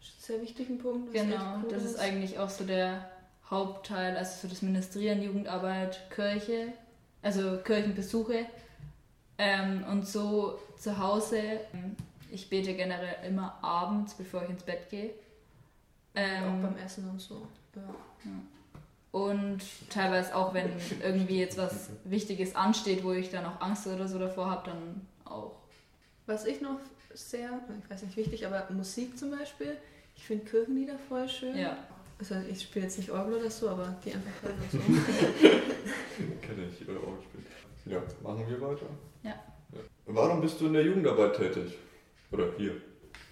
ist 0.00 0.10
ein 0.10 0.22
sehr 0.22 0.42
wichtigen 0.42 0.78
Punkt. 0.78 1.12
Genau, 1.12 1.56
cool 1.62 1.68
das 1.70 1.84
ist 1.84 1.98
eigentlich 1.98 2.38
auch 2.38 2.48
so 2.48 2.64
der 2.64 3.10
Hauptteil, 3.50 4.16
also 4.16 4.42
so 4.42 4.48
das 4.48 4.62
Ministrieren, 4.62 5.22
Jugendarbeit, 5.22 6.08
Kirche, 6.10 6.72
also 7.22 7.58
Kirchenbesuche. 7.64 8.46
Ähm, 9.38 9.84
und 9.90 10.06
so 10.06 10.58
zu 10.76 10.98
Hause, 10.98 11.38
ähm, 11.72 11.96
ich 12.30 12.48
bete 12.50 12.74
generell 12.74 13.16
immer 13.26 13.58
abends, 13.62 14.14
bevor 14.14 14.42
ich 14.44 14.50
ins 14.50 14.62
Bett 14.62 14.88
gehe. 14.90 15.10
auch 15.10 16.20
Ähm, 16.20 16.62
beim 16.62 16.76
Essen 16.76 17.08
und 17.08 17.20
so. 17.20 17.46
Ja. 17.74 17.82
und 19.12 19.62
teilweise 19.88 20.34
auch, 20.34 20.52
wenn 20.52 20.70
irgendwie 21.02 21.38
jetzt 21.38 21.56
was 21.56 21.90
Wichtiges 22.04 22.56
ansteht, 22.56 23.04
wo 23.04 23.12
ich 23.12 23.30
dann 23.30 23.46
auch 23.46 23.60
Angst 23.60 23.86
oder 23.86 24.08
so 24.08 24.18
davor 24.18 24.50
habe, 24.50 24.70
dann 24.70 25.06
auch. 25.24 25.54
Was 26.26 26.44
ich 26.44 26.60
noch 26.60 26.78
sehr, 27.14 27.60
ich 27.82 27.90
weiß 27.90 28.02
nicht 28.02 28.16
wichtig, 28.16 28.46
aber 28.46 28.66
Musik 28.70 29.16
zum 29.18 29.30
Beispiel, 29.30 29.76
ich 30.16 30.24
finde 30.24 30.44
Kirchenlieder 30.44 30.98
voll 31.08 31.28
schön. 31.28 31.56
Ja. 31.56 31.76
Also 32.18 32.34
ich 32.50 32.62
spiele 32.62 32.86
jetzt 32.86 32.98
nicht 32.98 33.10
Orgel 33.10 33.34
oder 33.34 33.50
so, 33.50 33.68
aber 33.68 33.96
die 34.04 34.12
einfach 34.12 34.42
hören 34.42 34.56
und 34.60 34.70
so. 34.72 34.78
Kenne 36.42 36.66
ich, 36.68 36.88
äh, 36.88 36.90
Orgel 36.90 37.22
spielen. 37.22 37.46
Ja, 37.86 38.02
machen 38.22 38.44
wir 38.48 38.60
weiter? 38.60 38.86
Ja. 39.22 39.34
Warum 40.06 40.40
bist 40.40 40.60
du 40.60 40.66
in 40.66 40.72
der 40.72 40.82
Jugendarbeit 40.82 41.36
tätig? 41.36 41.78
Oder 42.30 42.52
hier? 42.56 42.80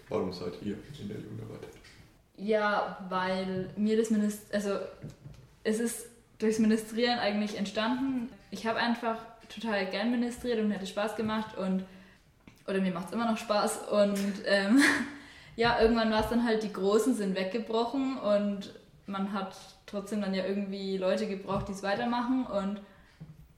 Warum 0.09 0.32
seid 0.32 0.54
ihr 0.62 0.76
in 1.00 1.09
der 1.09 1.18
Jugendarbeit? 1.18 1.68
Ja, 2.37 3.04
weil 3.09 3.70
mir 3.76 3.96
das 3.96 4.11
Minister, 4.11 4.54
also 4.54 4.78
es 5.64 5.80
ist 5.80 6.06
durchs 6.38 6.59
Ministrieren 6.59 7.18
eigentlich 7.18 7.56
entstanden. 7.56 8.30
Ich 8.50 8.66
habe 8.66 8.78
einfach 8.78 9.18
total 9.48 9.87
gern 9.87 10.11
ministriert 10.11 10.61
und 10.61 10.70
hätte 10.70 10.87
Spaß 10.87 11.16
gemacht 11.16 11.56
und 11.56 11.85
oder 12.68 12.80
mir 12.80 12.92
macht 12.92 13.09
es 13.09 13.12
immer 13.12 13.30
noch 13.30 13.38
Spaß 13.38 13.88
und 13.88 14.42
ähm, 14.44 14.80
ja, 15.56 15.80
irgendwann 15.80 16.11
war 16.11 16.20
es 16.20 16.28
dann 16.28 16.44
halt, 16.44 16.62
die 16.62 16.72
Großen 16.72 17.14
sind 17.14 17.37
weggebrochen 17.37 18.18
und 18.18 18.74
man 19.06 19.32
hat 19.32 19.56
trotzdem 19.87 20.20
dann 20.20 20.35
ja 20.35 20.44
irgendwie 20.44 20.98
Leute 20.98 21.28
gebraucht, 21.28 21.68
die 21.68 21.72
es 21.72 21.82
weitermachen 21.82 22.44
und 22.46 22.80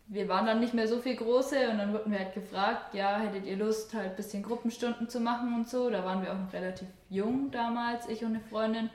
wir 0.08 0.28
waren 0.28 0.46
dann 0.46 0.60
nicht 0.60 0.74
mehr 0.74 0.88
so 0.88 0.98
viel 1.00 1.16
Große 1.16 1.68
und 1.70 1.78
dann 1.78 1.92
wurden 1.92 2.10
wir 2.10 2.18
halt 2.18 2.34
gefragt, 2.34 2.94
ja, 2.94 3.18
hättet 3.18 3.46
ihr 3.46 3.56
Lust, 3.56 3.94
halt 3.94 4.10
ein 4.10 4.16
bisschen 4.16 4.42
Gruppenstunden 4.42 5.08
zu 5.08 5.20
machen 5.20 5.54
und 5.54 5.68
so. 5.68 5.90
Da 5.90 6.04
waren 6.04 6.22
wir 6.22 6.32
auch 6.32 6.38
noch 6.38 6.52
relativ 6.52 6.88
jung 7.10 7.50
damals, 7.50 8.08
ich 8.08 8.24
und 8.24 8.34
eine 8.34 8.40
Freundin. 8.40 8.90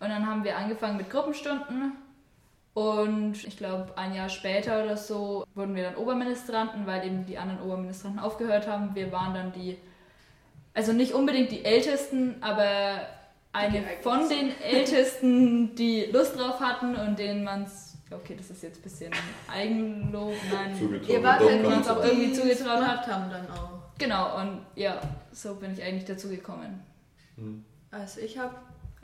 Und 0.00 0.08
dann 0.10 0.26
haben 0.26 0.44
wir 0.44 0.56
angefangen 0.56 0.98
mit 0.98 1.08
Gruppenstunden 1.08 1.92
und 2.74 3.44
ich 3.46 3.56
glaube, 3.56 3.96
ein 3.96 4.14
Jahr 4.14 4.28
später 4.28 4.82
oder 4.84 4.96
so 4.96 5.44
wurden 5.54 5.76
wir 5.76 5.84
dann 5.84 5.96
Oberministranten, 5.96 6.86
weil 6.86 7.06
eben 7.06 7.24
die 7.24 7.38
anderen 7.38 7.62
Oberministranten 7.62 8.20
aufgehört 8.20 8.66
haben. 8.66 8.94
Wir 8.94 9.12
waren 9.12 9.32
dann 9.32 9.52
die, 9.52 9.78
also 10.74 10.92
nicht 10.92 11.14
unbedingt 11.14 11.52
die 11.52 11.64
Ältesten, 11.64 12.34
aber 12.42 13.06
eine 13.52 13.84
von 14.02 14.28
den 14.28 14.60
Ältesten, 14.60 15.76
die 15.76 16.06
Lust 16.06 16.36
drauf 16.36 16.58
hatten 16.58 16.96
und 16.96 17.16
denen 17.20 17.44
man 17.44 17.62
es, 17.62 17.83
okay, 18.16 18.34
das 18.36 18.50
ist 18.50 18.62
jetzt 18.62 18.78
ein 18.78 18.82
bisschen 18.82 19.12
Eigenlob, 19.50 20.34
nein. 20.52 20.74
Zugetraut 20.78 21.08
Ihr 21.08 21.22
wart 21.22 21.40
halt 21.40 21.80
es 21.80 21.88
auch 21.88 22.04
irgendwie 22.04 22.32
es 22.32 22.38
zugetraut 22.38 22.80
gemacht 22.80 23.06
haben 23.06 23.30
dann 23.30 23.50
auch. 23.50 23.70
Genau, 23.98 24.40
und 24.40 24.66
ja, 24.74 25.00
so 25.32 25.54
bin 25.54 25.72
ich 25.72 25.82
eigentlich 25.82 26.04
dazu 26.04 26.28
gekommen. 26.28 26.82
Hm. 27.36 27.64
Also 27.90 28.20
ich 28.20 28.38
habe 28.38 28.54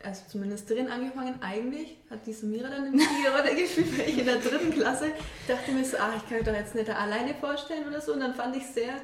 also 0.02 0.22
zum 0.28 0.40
Ministerieren 0.40 0.90
angefangen, 0.90 1.34
eigentlich 1.42 1.98
hat 2.08 2.26
die 2.26 2.32
Samira 2.32 2.68
dann 2.68 2.86
eine 2.86 2.92
wichtige 2.92 3.30
Rolle 3.30 3.54
gespielt, 3.60 3.98
weil 3.98 4.08
ich 4.08 4.18
in 4.18 4.26
der 4.26 4.36
dritten 4.36 4.72
Klasse 4.72 5.10
dachte 5.46 5.72
mir 5.72 5.84
so, 5.84 5.98
ah, 5.98 6.14
ich 6.16 6.28
kann 6.28 6.38
mir 6.38 6.44
doch 6.44 6.54
jetzt 6.54 6.74
nicht 6.74 6.88
da 6.88 6.94
alleine 6.94 7.34
vorstellen 7.34 7.86
oder 7.86 8.00
so. 8.00 8.14
Und 8.14 8.20
dann 8.20 8.34
fand 8.34 8.56
ich 8.56 8.66
sehr 8.66 8.94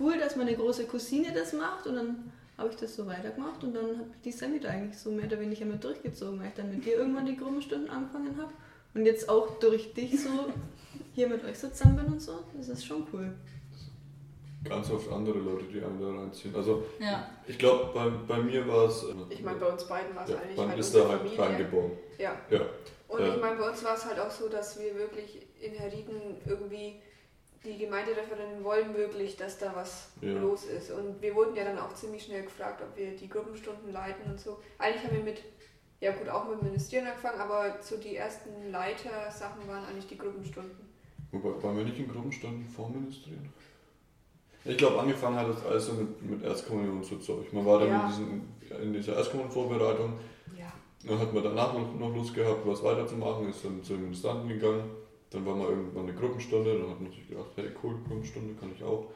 cool, 0.00 0.18
dass 0.18 0.36
meine 0.36 0.54
große 0.54 0.86
Cousine 0.86 1.32
das 1.34 1.52
macht 1.52 1.86
und 1.86 1.96
dann 1.96 2.32
habe 2.56 2.70
ich 2.70 2.76
das 2.76 2.96
so 2.96 3.06
weitergemacht 3.06 3.62
und 3.64 3.74
dann 3.74 3.98
hat 3.98 4.06
die 4.24 4.32
Sammy 4.32 4.60
da 4.60 4.70
eigentlich 4.70 4.98
so 4.98 5.10
mehr 5.10 5.26
oder 5.26 5.40
weniger 5.40 5.66
mit 5.66 5.82
durchgezogen, 5.82 6.40
weil 6.40 6.48
ich 6.48 6.54
dann 6.54 6.70
mit 6.70 6.84
dir 6.84 6.96
irgendwann 6.96 7.26
die 7.26 7.36
Gruppenstunden 7.36 7.90
angefangen 7.90 8.36
habe 8.38 8.52
und 8.94 9.06
jetzt 9.06 9.28
auch 9.28 9.58
durch 9.58 9.92
dich 9.94 10.20
so 10.22 10.28
hier 11.14 11.28
mit 11.28 11.44
euch 11.44 11.58
so 11.58 11.68
zusammen 11.68 11.96
bin 11.96 12.06
und 12.14 12.20
so. 12.20 12.38
Das 12.56 12.68
ist 12.68 12.84
schon 12.86 13.06
cool. 13.12 13.32
Ganz 14.64 14.90
oft 14.90 15.10
andere 15.10 15.38
Leute, 15.38 15.64
die 15.64 15.82
einen 15.82 16.00
da 16.00 16.20
reinziehen. 16.20 16.54
Also 16.54 16.84
Ja. 17.00 17.28
ich 17.48 17.58
glaube, 17.58 17.90
bei, 17.92 18.08
bei 18.34 18.40
mir 18.42 18.66
war 18.68 18.86
es. 18.88 19.02
äh, 19.02 19.08
Ich 19.30 19.42
meine, 19.42 19.58
bei 19.58 19.66
uns 19.66 19.84
beiden 19.88 20.14
war 20.14 20.22
es 20.24 20.30
ja, 20.30 20.36
eigentlich 20.38 20.56
man 20.56 20.68
halt 20.68 20.78
ist 20.78 20.86
unsere 20.86 21.04
da 21.04 21.10
halt 21.10 21.20
Familie. 21.22 21.44
reingeboren. 21.44 21.90
Ja. 22.18 22.36
Ja. 22.48 22.60
Und 23.08 23.20
Ja. 23.20 23.34
ich 23.34 23.40
meine, 23.40 23.56
bei 23.58 23.68
uns 23.68 23.82
war 23.84 23.94
es 23.96 24.04
halt 24.06 24.20
auch 24.20 24.30
so, 24.30 24.48
dass 24.48 24.78
wir 24.80 24.94
wirklich 24.94 25.44
in 25.60 25.72
Herrieden 25.74 26.36
irgendwie, 26.46 27.00
die 27.64 27.76
Gemeindereferenten 27.78 28.62
wollen 28.64 28.94
wirklich, 28.96 29.36
dass 29.36 29.58
da 29.58 29.72
was 29.74 30.10
Ja. 30.20 30.32
los 30.38 30.64
ist. 30.64 30.92
Und 30.92 31.20
wir 31.20 31.34
wurden 31.34 31.56
ja 31.56 31.64
dann 31.64 31.78
auch 31.78 31.92
ziemlich 31.94 32.22
schnell 32.24 32.42
gefragt, 32.44 32.80
ob 32.82 32.96
wir 32.96 33.16
die 33.16 33.28
Gruppenstunden 33.28 33.92
leiten 33.92 34.30
und 34.30 34.40
so. 34.40 34.60
Eigentlich 34.78 35.02
haben 35.04 35.16
wir 35.16 35.24
mit, 35.24 35.38
ja 36.02 36.10
gut, 36.12 36.28
auch 36.28 36.48
mit 36.48 36.60
dem 36.60 36.66
Ministerieren 36.68 37.08
angefangen, 37.08 37.40
aber 37.40 37.76
so 37.80 37.96
die 37.96 38.16
ersten 38.16 38.70
Leitersachen 38.70 39.66
waren 39.68 39.84
eigentlich 39.84 40.08
die 40.08 40.18
Gruppenstunden. 40.18 40.76
Wobei, 41.30 41.62
waren 41.62 41.76
wir 41.78 41.84
nicht 41.84 41.98
in 41.98 42.08
Gruppenstunden 42.08 42.66
vorministrieren? 42.66 43.48
Ich 44.64 44.76
glaube, 44.76 45.00
angefangen 45.00 45.36
hat 45.36 45.48
das 45.48 45.64
alles 45.64 45.86
so 45.86 45.92
mit, 45.94 46.22
mit 46.22 46.42
Erstkommunion 46.42 46.98
und 46.98 47.04
so 47.04 47.16
Zeug. 47.16 47.52
Man 47.52 47.64
war 47.64 47.78
dann 47.80 47.88
Ja. 47.88 48.00
in, 48.04 48.08
diesen, 48.08 48.82
in 48.82 48.92
dieser 48.92 49.16
Erstkommunion-Vorbereitung 49.16 50.12
Ja. 50.58 50.72
Dann 51.08 51.18
hat 51.18 51.32
man 51.32 51.42
danach 51.42 51.72
noch, 51.72 51.94
noch 51.98 52.14
Lust 52.14 52.34
gehabt, 52.34 52.66
was 52.66 52.82
weiterzumachen, 52.82 53.48
ist 53.48 53.64
dann 53.64 53.82
zu 53.82 53.94
den 53.94 54.02
Ministranten 54.02 54.48
gegangen. 54.48 54.90
Dann 55.30 55.46
war 55.46 55.56
mal 55.56 55.68
irgendwann 55.68 56.04
eine 56.04 56.14
Gruppenstunde, 56.14 56.78
dann 56.78 56.90
hat 56.90 57.00
man 57.00 57.10
sich 57.10 57.28
gedacht, 57.28 57.50
hey 57.56 57.70
cool, 57.82 57.94
Gruppenstunde 58.06 58.54
kann 58.54 58.70
ich 58.76 58.84
auch. 58.84 59.06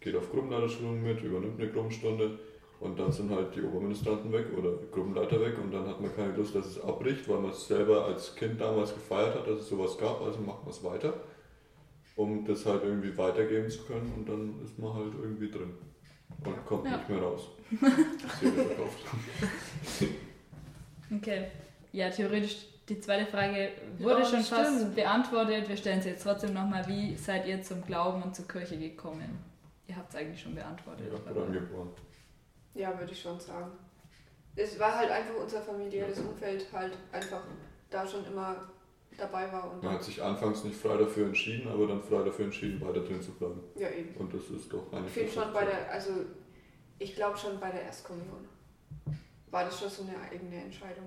Geht 0.00 0.16
auf 0.16 0.30
Gruppenleiterschulung 0.30 1.02
mit, 1.02 1.20
übernimmt 1.22 1.60
eine 1.60 1.70
Gruppenstunde 1.70 2.38
und 2.80 2.98
dann 2.98 3.10
sind 3.10 3.30
halt 3.30 3.54
die 3.56 3.62
Oberministranten 3.62 4.30
weg 4.32 4.46
oder 4.56 4.72
die 4.76 4.90
Gruppenleiter 4.90 5.40
weg 5.40 5.54
und 5.62 5.72
dann 5.72 5.86
hat 5.88 6.00
man 6.00 6.14
keine 6.14 6.32
Lust, 6.34 6.54
dass 6.54 6.66
es 6.66 6.80
abbricht, 6.80 7.28
weil 7.28 7.38
man 7.38 7.50
es 7.50 7.66
selber 7.66 8.04
als 8.06 8.34
Kind 8.36 8.60
damals 8.60 8.94
gefeiert 8.94 9.34
hat, 9.34 9.46
dass 9.46 9.60
es 9.60 9.68
sowas 9.68 9.96
gab, 9.98 10.20
also 10.22 10.40
macht 10.40 10.62
man 10.62 10.70
es 10.70 10.82
weiter, 10.84 11.14
um 12.16 12.44
das 12.44 12.64
halt 12.66 12.82
irgendwie 12.84 13.16
weitergeben 13.16 13.68
zu 13.70 13.82
können 13.84 14.12
und 14.16 14.28
dann 14.28 14.62
ist 14.64 14.78
man 14.78 14.92
halt 14.94 15.12
irgendwie 15.20 15.50
drin 15.50 15.74
und 16.44 16.66
kommt 16.66 16.84
Ja. 16.86 16.96
nicht 16.98 17.08
mehr 17.08 17.22
raus. 17.22 17.48
Okay. 21.14 21.46
Ja, 21.92 22.10
theoretisch, 22.10 22.66
die 22.88 23.00
zweite 23.00 23.30
Frage 23.30 23.70
wurde 23.98 24.20
Ja, 24.20 24.24
schon 24.26 24.40
fast 24.40 24.76
stimmt. 24.76 24.96
beantwortet. 24.96 25.68
Wir 25.68 25.76
stellen 25.76 26.02
sie 26.02 26.10
jetzt 26.10 26.24
trotzdem 26.24 26.52
nochmal. 26.52 26.86
Wie 26.88 27.16
seid 27.16 27.46
ihr 27.46 27.62
zum 27.62 27.82
Glauben 27.84 28.22
und 28.22 28.34
zur 28.34 28.46
Kirche 28.48 28.76
gekommen? 28.76 29.38
Ihr 29.86 29.96
habt 29.96 30.10
es 30.10 30.16
eigentlich 30.16 30.40
schon 30.42 30.54
beantwortet. 30.54 31.06
Ja, 31.12 31.30
aber- 31.30 31.42
reingeboren. 31.44 31.88
Ja, 32.76 32.98
würde 32.98 33.12
ich 33.12 33.20
schon 33.20 33.38
sagen. 33.40 33.72
Es 34.54 34.78
war 34.78 34.96
halt 34.96 35.10
einfach 35.10 35.34
unser 35.42 35.60
familiäres 35.60 36.20
Umfeld 36.20 36.66
halt 36.72 36.96
einfach 37.12 37.42
da 37.90 38.06
schon 38.06 38.24
immer 38.26 38.56
dabei 39.16 39.50
war 39.52 39.70
und 39.72 39.82
Man 39.82 39.94
hat 39.94 40.02
sich 40.02 40.22
anfangs 40.22 40.64
nicht 40.64 40.76
frei 40.76 40.96
dafür 40.96 41.26
entschieden, 41.26 41.68
aber 41.70 41.86
dann 41.86 42.02
frei 42.02 42.22
dafür 42.22 42.46
entschieden, 42.46 42.80
weiter 42.80 43.00
drin 43.00 43.20
zu 43.22 43.32
bleiben. 43.32 43.62
ja 43.76 43.88
eben. 43.90 44.14
Und 44.16 44.32
das 44.34 44.42
ist 44.50 44.70
doch 44.72 44.86
Ich 44.90 44.96
eigentlich. 44.98 45.12
finde 45.12 45.32
schon 45.32 45.52
bei 45.52 45.64
der, 45.64 45.90
also 45.90 46.10
ich 46.98 47.14
glaube 47.14 47.36
schon 47.36 47.58
bei 47.60 47.70
der 47.70 47.82
Erstkommunion 47.82 48.46
war 49.50 49.64
das 49.64 49.78
schon 49.78 49.88
so 49.88 50.02
eine 50.02 50.20
eigene 50.20 50.64
Entscheidung. 50.64 51.04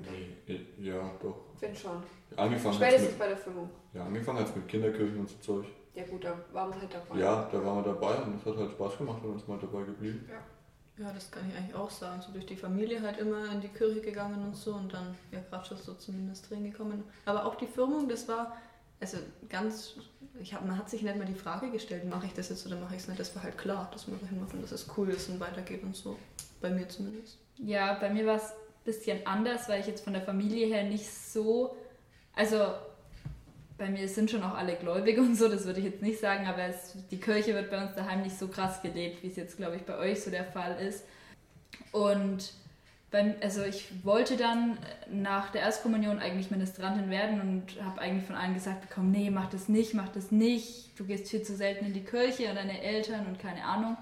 Ich 0.47 0.47
Nee, 0.47 0.88
ja, 0.89 1.12
doch. 1.21 1.36
finde 1.60 1.75
schon. 1.75 2.01
Angefangen 2.36 2.73
hat 2.79 2.82
Spätestens 2.82 3.10
mit, 3.12 3.19
bei 3.19 3.27
der 3.27 3.38
Firmung. 3.38 3.69
ja, 3.93 4.05
angefangen 4.05 4.39
hat's 4.39 4.55
mit 4.55 4.67
Kinderkirchen 4.67 5.19
und 5.19 5.29
so 5.29 5.36
Zeug. 5.39 5.65
Ja 5.93 6.03
gut, 6.05 6.23
da 6.23 6.36
war 6.53 6.67
man 6.67 6.79
halt 6.79 6.93
dabei. 6.93 7.19
Ja, 7.19 7.47
da 7.51 7.63
waren 7.65 7.84
wir 7.84 7.93
dabei 7.93 8.15
und 8.23 8.36
es 8.39 8.45
hat 8.45 8.55
halt 8.58 8.71
Spaß 8.71 8.97
gemacht 8.99 9.23
und 9.23 9.36
ist 9.36 9.47
mal 9.47 9.60
dabei 9.60 9.84
geblieben. 9.84 10.25
Ja, 10.32 10.39
das 11.14 11.32
kann 11.32 11.50
ich 11.50 11.56
eigentlich 11.56 11.76
auch 11.76 11.90
sagen. 11.90 12.22
So 12.22 12.32
durch 12.32 12.46
die 12.46 12.56
Familie 12.56 13.02
halt 13.02 13.18
immer 13.18 13.52
in 13.52 13.62
die 13.62 13.70
Kirche 13.70 14.02
gegangen 14.02 14.44
und 14.44 14.56
so 14.56 14.74
und 14.74 14.94
dann 14.94 15.16
ja 15.32 15.40
gerade 15.50 15.66
schon 15.66 15.78
so 15.78 15.94
zum 15.94 16.18
Ministerieren 16.18 16.70
gekommen. 16.72 17.04
Aber 17.26 17.46
auch 17.46 17.56
die 17.56 17.68
Firmung, 17.68 18.10
das 18.10 18.28
war 18.28 18.58
also 19.02 19.18
ganz, 19.48 19.96
ich 20.42 20.54
hab, 20.54 20.66
man 20.66 20.78
hat 20.78 20.90
sich 20.90 21.02
nicht 21.04 21.18
mal 21.18 21.26
die 21.26 21.34
Frage 21.34 21.72
gestellt, 21.72 22.06
mache 22.06 22.26
ich 22.26 22.34
das 22.34 22.50
jetzt 22.50 22.66
oder 22.68 22.76
mache 22.76 22.96
ich 22.96 23.02
es 23.02 23.08
nicht. 23.08 23.20
Das 23.20 23.34
war 23.36 23.44
halt 23.44 23.58
klar, 23.58 23.90
dass 23.94 24.08
wir 24.08 24.18
dahin 24.18 24.42
machen, 24.42 24.62
dass 24.62 24.72
es 24.72 24.88
cool 24.98 25.10
ist 25.10 25.30
und 25.30 25.40
weitergeht 25.40 25.84
und 25.84 25.96
so. 25.96 26.18
Bei 26.60 26.70
mir 26.70 26.88
zumindest. 26.90 27.38
Ja, 27.58 27.94
bei 27.94 28.10
mir 28.10 28.26
war 28.26 28.36
es 28.36 28.52
ein 28.52 28.84
bisschen 28.84 29.26
anders, 29.26 29.70
weil 29.70 29.80
ich 29.80 29.88
jetzt 29.88 30.04
von 30.04 30.14
der 30.14 30.22
Familie 30.22 30.68
her 30.68 30.84
nicht 30.84 31.10
so. 31.10 31.78
Also, 32.34 32.74
bei 33.80 33.89
mir 33.89 34.08
sind 34.08 34.30
schon 34.30 34.44
auch 34.44 34.56
alle 34.56 34.76
gläubig 34.76 35.18
und 35.18 35.36
so, 35.36 35.48
das 35.48 35.65
würde 35.65 35.80
ich 35.80 35.86
jetzt 35.86 36.02
nicht 36.02 36.20
sagen, 36.20 36.46
aber 36.46 36.63
es, 36.63 36.96
die 37.10 37.20
Kirche 37.20 37.56
wird 37.56 37.72
bei 37.72 37.82
uns 37.82 37.96
daheim 37.96 38.22
nicht 38.22 38.38
so 38.38 38.48
krass 38.50 38.82
gelebt, 38.82 39.24
wie 39.24 39.28
es 39.28 39.38
jetzt, 39.38 39.58
glaube 39.58 39.78
ich, 39.78 39.84
bei 39.84 39.98
euch 39.98 40.22
so 40.22 40.30
der 40.30 40.44
Fall 40.44 40.78
ist. 40.80 41.06
Und 41.92 42.52
beim, 43.10 43.34
also 43.42 43.63
ich 43.63 43.88
wollte 44.04 44.38
dann 44.38 44.78
nach 45.10 45.52
der 45.52 45.62
Erstkommunion 45.62 46.20
eigentlich 46.20 46.52
Ministrantin 46.52 47.10
werden 47.10 47.42
und 47.42 47.84
habe 47.84 48.02
eigentlich 48.02 48.26
von 48.26 48.36
allen 48.36 48.54
gesagt 48.54 48.88
bekommen, 48.88 49.12
nee, 49.12 49.32
mach 49.32 49.50
das 49.50 49.70
nicht, 49.70 49.96
mach 49.96 50.10
das 50.10 50.30
nicht, 50.30 51.00
du 51.00 51.06
gehst 51.06 51.30
viel 51.30 51.42
zu 51.42 51.56
selten 51.56 51.86
in 51.86 51.94
die 51.94 52.04
Kirche 52.04 52.50
und 52.50 52.56
deine 52.56 52.82
Eltern 52.84 53.26
und 53.26 53.39
keine 53.39 53.63
Ahnung. 53.63 53.98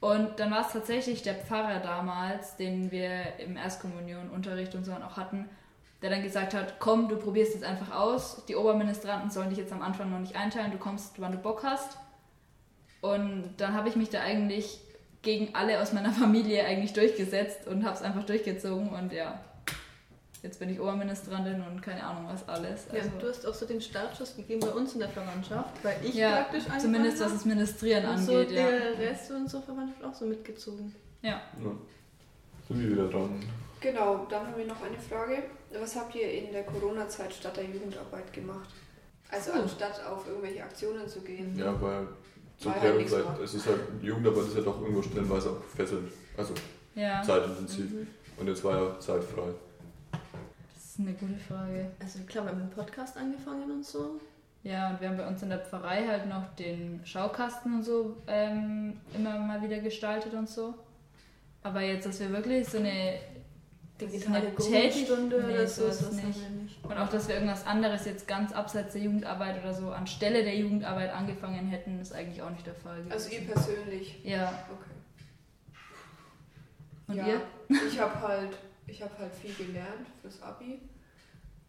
Und 0.00 0.38
dann 0.38 0.52
war 0.52 0.64
es 0.64 0.72
tatsächlich 0.72 1.22
der 1.22 1.34
Pfarrer 1.34 1.80
damals, 1.80 2.56
den 2.56 2.92
wir 2.92 3.38
im 3.38 3.56
Erstkommunionunterricht 3.56 4.74
und 4.76 4.84
so 4.84 4.92
auch 4.92 5.16
hatten, 5.16 5.46
der 6.02 6.10
dann 6.10 6.22
gesagt 6.22 6.54
hat, 6.54 6.78
komm, 6.78 7.08
du 7.08 7.16
probierst 7.16 7.56
es 7.56 7.62
einfach 7.62 7.94
aus. 7.94 8.44
Die 8.46 8.56
Oberministranten 8.56 9.30
sollen 9.30 9.50
dich 9.50 9.58
jetzt 9.58 9.72
am 9.72 9.82
Anfang 9.82 10.10
noch 10.10 10.20
nicht 10.20 10.36
einteilen, 10.36 10.70
du 10.70 10.78
kommst, 10.78 11.20
wann 11.20 11.32
du 11.32 11.38
Bock 11.38 11.64
hast. 11.64 11.98
Und 13.00 13.54
dann 13.58 13.74
habe 13.74 13.88
ich 13.88 13.96
mich 13.96 14.10
da 14.10 14.20
eigentlich 14.20 14.80
gegen 15.22 15.54
alle 15.54 15.80
aus 15.80 15.92
meiner 15.92 16.12
Familie 16.24 16.64
eigentlich 16.64 16.92
durchgesetzt 16.92 17.66
und 17.66 17.84
habe 17.84 17.96
es 17.96 18.02
einfach 18.02 18.24
durchgezogen 18.24 18.90
und 18.90 19.12
ja, 19.12 19.40
jetzt 20.42 20.60
bin 20.60 20.70
ich 20.70 20.80
Oberministrantin 20.80 21.62
und 21.62 21.82
keine 21.82 22.04
Ahnung 22.04 22.26
was 22.28 22.48
alles. 22.48 22.86
Ja, 22.92 23.00
Also, 23.00 23.10
du 23.20 23.28
hast 23.28 23.46
auch 23.46 23.54
so 23.54 23.66
den 23.66 23.80
Startschuss 23.80 24.36
gegeben 24.36 24.60
bei 24.60 24.70
uns 24.70 24.94
in 24.94 25.00
der 25.00 25.08
Verwandtschaft, 25.08 25.72
weil 25.82 25.96
ich 26.04 26.14
ja, 26.14 26.36
praktisch 26.36 26.64
angefangen 26.64 26.80
zumindest 26.80 27.20
was 27.20 27.32
das 27.32 27.44
Ministrieren 27.44 28.06
und 28.06 28.18
so 28.18 28.36
angeht, 28.36 28.52
ja. 28.52 28.70
der 28.70 28.98
Rest 28.98 29.30
und 29.32 29.50
so 29.50 29.60
Verwandtschaft 29.60 30.04
auch 30.04 30.14
so 30.14 30.26
mitgezogen. 30.26 30.94
ja. 31.22 31.30
Ja. 31.30 31.72
Sind 32.68 32.80
wir 32.82 32.90
wieder 32.90 33.08
dran. 33.08 33.42
Genau, 33.80 34.26
dann 34.28 34.46
haben 34.46 34.56
wir 34.56 34.66
noch 34.66 34.82
eine 34.82 34.98
Frage. 34.98 35.42
Was 35.72 35.96
habt 35.96 36.14
ihr 36.14 36.30
in 36.30 36.52
der 36.52 36.64
Corona-Zeit 36.64 37.32
statt 37.32 37.56
der 37.56 37.64
Jugendarbeit 37.64 38.32
gemacht? 38.32 38.68
Also 39.30 39.52
Puh. 39.52 39.60
anstatt 39.60 40.02
auf 40.04 40.26
irgendwelche 40.26 40.62
Aktionen 40.62 41.06
zu 41.06 41.20
gehen. 41.20 41.56
Ja, 41.56 41.80
weil 41.80 42.08
zur 42.56 42.72
War 42.74 42.80
halt 42.80 43.40
es 43.44 43.54
ist 43.54 43.66
halt, 43.66 43.80
Jugendarbeit 44.02 44.44
ist 44.46 44.56
ja 44.56 44.62
doch 44.62 44.80
irgendwo 44.80 45.02
stellenweise 45.02 45.50
auch 45.50 45.62
fesselnd. 45.76 46.10
Also 46.36 46.54
Ja, 46.94 47.22
zeitintensiv. 47.22 47.90
Mhm. 47.90 48.06
Und 48.38 48.46
jetzt 48.48 48.64
war 48.64 48.76
ja 48.82 48.98
zeitfrei. 49.00 49.48
das 50.12 50.84
ist 50.84 50.98
eine 51.00 51.12
gute 51.12 51.36
Frage. 51.36 51.90
Also 52.00 52.20
klar, 52.26 52.44
wir 52.46 52.52
haben 52.52 52.60
den 52.60 52.70
Podcast 52.70 53.16
angefangen 53.16 53.70
und 53.70 53.84
so. 53.84 54.20
Ja, 54.64 54.90
und 54.90 55.00
wir 55.00 55.08
haben 55.08 55.16
bei 55.16 55.26
uns 55.26 55.42
in 55.42 55.50
der 55.50 55.60
Pfarrei 55.60 56.06
halt 56.06 56.26
noch 56.26 56.54
den 56.56 57.00
Schaukasten 57.04 57.76
und 57.76 57.82
so 57.84 58.16
ähm, 58.26 59.00
immer 59.14 59.38
mal 59.38 59.62
wieder 59.62 59.78
gestaltet 59.78 60.34
und 60.34 60.48
so. 60.48 60.74
Aber 61.62 61.80
jetzt, 61.80 62.06
dass 62.06 62.18
wir 62.20 62.30
wirklich 62.32 62.68
so 62.68 62.78
eine 62.78 63.18
Digitale 64.00 64.38
eine 64.38 64.50
Gruppenstunde 64.52 65.42
nee, 65.44 65.54
oder 65.54 65.66
so, 65.66 65.82
sowas 65.82 65.98
das 65.98 66.08
haben 66.18 66.26
nicht. 66.28 66.40
wir 66.40 66.50
nicht. 66.50 66.84
Und 66.84 66.92
auch, 66.96 67.08
dass 67.08 67.26
wir 67.28 67.34
irgendwas 67.34 67.66
anderes 67.66 68.04
jetzt 68.06 68.28
ganz 68.28 68.52
abseits 68.52 68.92
der 68.92 69.02
Jugendarbeit 69.02 69.60
oder 69.60 69.74
so 69.74 69.90
anstelle 69.90 70.44
der 70.44 70.56
Jugendarbeit 70.56 71.12
angefangen 71.12 71.68
hätten, 71.68 72.00
ist 72.00 72.12
eigentlich 72.12 72.40
auch 72.42 72.50
nicht 72.50 72.66
der 72.66 72.74
Fall. 72.74 72.98
Gewesen. 72.98 73.12
Also 73.12 73.30
ihr 73.30 73.40
persönlich. 73.40 74.20
Ja, 74.24 74.52
Okay. 74.70 74.90
und 77.08 77.16
ja, 77.16 77.26
ihr? 77.26 77.40
Ich 77.88 77.98
habe 78.00 78.20
halt, 78.20 78.56
ich 78.86 79.02
hab 79.02 79.18
halt 79.18 79.34
viel 79.34 79.54
gelernt 79.54 80.06
fürs 80.22 80.40
Abi 80.42 80.80